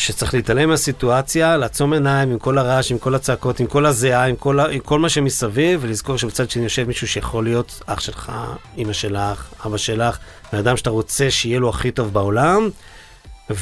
שצריך 0.00 0.34
להתעלם 0.34 0.68
מהסיטואציה, 0.68 1.56
לעצום 1.56 1.92
עיניים 1.92 2.30
עם 2.30 2.38
כל 2.38 2.58
הרעש, 2.58 2.92
עם 2.92 2.98
כל 2.98 3.14
הצעקות, 3.14 3.60
עם 3.60 3.66
כל 3.66 3.86
הזיעה, 3.86 4.24
עם 4.24 4.36
כל, 4.36 4.60
עם 4.60 4.80
כל 4.80 4.98
מה 4.98 5.08
שמסביב, 5.08 5.80
ולזכור 5.82 6.16
שבצד 6.16 6.50
שני 6.50 6.62
יושב 6.62 6.86
מישהו 6.86 7.08
שיכול 7.08 7.44
להיות 7.44 7.82
אח 7.86 8.00
שלך, 8.00 8.32
אמא 8.78 8.92
שלך, 8.92 9.48
אבא 9.66 9.76
שלך, 9.76 10.18
בן 10.52 10.58
אדם 10.58 10.76
שאתה 10.76 10.90
רוצה 10.90 11.30
שיהיה 11.30 11.58
לו 11.58 11.68
הכי 11.68 11.90
טוב 11.90 12.12
בעולם. 12.12 12.68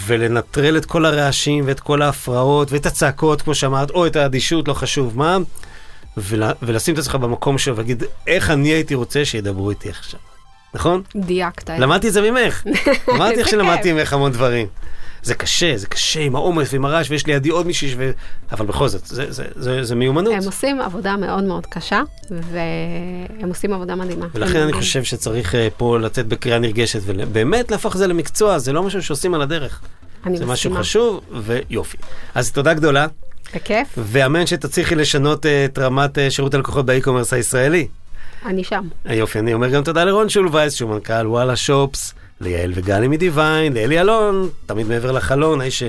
ולנטרל 0.07 0.77
את 0.77 0.85
כל 0.85 1.05
הרעשים 1.05 1.65
ואת 1.67 1.81
כל 1.81 2.03
ההפרעות 2.03 2.73
ואת 2.73 2.87
הצעקות, 2.87 3.43
כמו 3.43 3.55
שאמרת, 3.55 3.91
או 3.91 4.07
את 4.07 4.17
האדישות, 4.17 4.69
לא 4.69 4.75
חשוב 4.75 5.19
מה, 5.19 5.39
ול, 6.17 6.43
ולשים 6.63 6.95
את 6.95 6.99
עצמך 6.99 7.15
במקום 7.15 7.59
שלו 7.59 7.77
ולהגיד, 7.77 8.03
איך 8.27 8.51
אני 8.51 8.69
הייתי 8.69 8.95
רוצה 8.95 9.25
שידברו 9.25 9.71
איתי 9.71 9.89
עכשיו. 9.89 10.21
נכון? 10.75 11.03
דייקת. 11.17 11.71
למדתי 11.71 12.09
את 12.09 12.13
זה 12.13 12.31
ממך. 12.31 12.63
אמרתי 13.15 13.35
לך 13.35 13.39
איזה 13.39 13.51
שלמדתי. 13.51 13.93
ממך 13.93 14.13
המון 14.13 14.33
דברים. 14.33 14.67
זה 15.23 15.35
קשה, 15.35 15.77
זה 15.77 15.87
קשה 15.87 16.21
עם 16.21 16.37
העומס 16.37 16.73
ועם 16.73 16.85
הרעש, 16.85 17.11
ויש 17.11 17.27
לידי 17.27 17.49
עוד 17.49 17.67
מישהי, 17.67 17.95
ו... 17.97 18.11
אבל 18.53 18.67
בכל 18.67 18.89
זאת, 18.89 19.07
זה, 19.07 19.33
זה, 19.33 19.45
זה, 19.57 19.85
זה 19.85 19.95
מיומנות. 19.95 20.35
הם 20.35 20.45
עושים 20.45 20.81
עבודה 20.81 21.17
מאוד 21.17 21.45
מאוד 21.45 21.67
קשה, 21.67 22.03
והם 22.31 23.49
עושים 23.49 23.73
עבודה 23.73 23.95
מדהימה. 23.95 24.27
ולכן 24.35 24.61
אני 24.61 24.73
חושב 24.73 25.05
שצריך 25.05 25.55
אה, 25.55 25.69
פה 25.77 25.99
לצאת 25.99 26.27
בקריאה 26.27 26.59
נרגשת, 26.59 27.01
ובאמת 27.05 27.71
להפוך 27.71 27.95
את 27.95 27.99
זה 27.99 28.07
למקצוע, 28.07 28.59
זה 28.59 28.73
לא 28.73 28.83
משהו 28.83 29.03
שעושים 29.03 29.35
על 29.35 29.43
הדרך. 29.43 29.81
אני 30.27 30.39
זה 30.39 30.47
משהו 30.47 30.71
מסכימה. 30.71 30.81
חשוב, 30.81 31.21
ויופי. 31.33 31.97
אז 32.35 32.53
תודה 32.53 32.75
גדולה, 32.75 33.07
בכיף, 33.55 33.89
ואמן 33.97 34.47
שתצליחי 34.47 34.95
לשנות 34.95 35.47
אה, 35.47 35.65
את 35.65 35.79
רמת 35.79 36.19
אה, 36.19 36.31
שירות 36.31 36.55
הלקוחות 36.55 36.87
ב 36.87 36.91
e-commerce 36.91 37.33
הישראלי. 37.33 37.89
אני 38.47 38.65
שם. 38.65 38.85
יופי, 39.11 39.39
אני 39.39 39.55
אומר 39.55 39.69
גם 39.69 39.85
תודה 39.85 40.05
לרון 40.05 40.29
שולווייס, 40.29 40.75
שהוא 40.75 40.91
מנכ"ל 40.91 41.27
וואלה 41.27 41.57
Shops, 41.57 42.15
ליעל 42.41 42.73
וגלי 42.75 43.09
מדיוויין, 43.09 43.73
לאלי 43.73 44.01
אלון, 44.01 44.49
תמיד 44.67 44.87
מעבר 44.87 45.13
לחלון, 45.13 45.61
האיש 45.61 45.83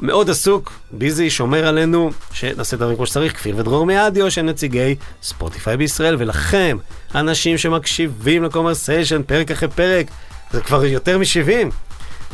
שמאוד 0.00 0.30
עסוק, 0.30 0.72
busy, 0.92 1.30
שומר 1.30 1.66
עלינו, 1.66 2.10
שנעשה 2.32 2.76
דברים 2.76 2.96
כמו 2.96 3.06
שצריך, 3.06 3.32
כפיר 3.36 3.56
ודרור 3.58 3.86
מאדיו, 3.86 4.30
שהם 4.30 4.46
נציגי 4.46 4.94
Spotify 5.22 5.76
בישראל, 5.76 6.16
ולכם, 6.18 6.76
אנשים 7.14 7.58
שמקשיבים 7.58 8.44
לקומרסיישן 8.44 9.22
פרק 9.22 9.50
אחרי 9.50 9.68
פרק, 9.68 10.06
זה 10.50 10.60
כבר 10.60 10.84
יותר 10.84 11.18
מ-70. 11.18 11.72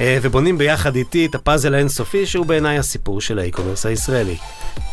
אה, 0.02 0.18
ובונים 0.22 0.58
ביחד 0.58 0.96
איתי 0.96 1.26
את 1.26 1.34
הפאזל 1.34 1.74
האינסופי, 1.74 2.26
שהוא 2.26 2.46
בעיניי 2.46 2.78
הסיפור 2.78 3.20
של 3.20 3.38
ה 3.38 3.42
e-commerce 3.42 3.86
הישראלי. 3.86 4.36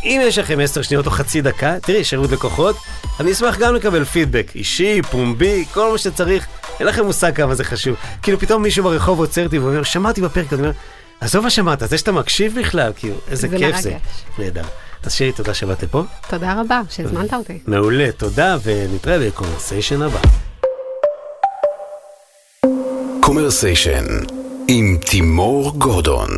אם 0.04 0.22
יש 0.24 0.38
לכם 0.38 0.60
עשר 0.60 0.82
שניות 0.82 1.06
או 1.06 1.12
חצי 1.12 1.42
דקה, 1.42 1.80
תראי, 1.82 2.04
שירות 2.04 2.32
לקוחות, 2.32 2.76
אני 3.20 3.32
אשמח 3.32 3.58
גם 3.58 3.76
לקבל 3.76 4.06
פידבק 4.06 4.52
אישי, 4.56 5.02
פומבי, 5.02 5.66
כל 5.74 5.92
מה 5.92 5.98
שצריך. 5.98 6.48
אין 6.80 6.88
לכם 6.88 7.06
מושג 7.06 7.36
כמה 7.36 7.56
זה 7.56 7.64
חשוב. 7.64 7.96
כאילו 8.22 8.40
פתאום 8.40 8.64
מישהו 8.64 8.84
ברחוב 8.84 9.20
עוצר 9.20 9.44
אותי 9.44 9.60
ואומר, 9.60 9.84
שמעתי 9.84 10.22
בפרק, 10.22 10.54
אני 10.54 10.62
אומר, 10.62 10.72
עזוב 11.22 11.44
מה 11.44 11.50
שמעת, 11.50 11.80
זה 11.90 11.98
שאתה 11.98 12.12
מקשיב 12.12 12.60
בכלל, 12.60 12.92
כאילו, 12.96 13.16
איזה 13.32 13.48
זה 13.48 13.58
כיף 13.58 13.80
זה. 13.80 13.94
נהדר. 14.40 14.64
אז 15.04 15.14
שירי, 15.14 15.32
תודה 15.32 15.54
שבאת 15.54 15.84
לפה. 15.84 16.04
תודה 16.30 16.62
רבה 16.62 16.82
שהזמנת 16.90 17.34
אותי. 17.34 17.60
מעולה, 17.68 18.12
תודה, 18.18 18.58
ונתראה 18.64 19.20
בקומרסיישן 19.20 20.02
הבא. 20.02 20.20
קומרסיישן 23.22 24.06
עם 24.72 24.98
תימור 24.98 25.72
גורדון 25.78 26.30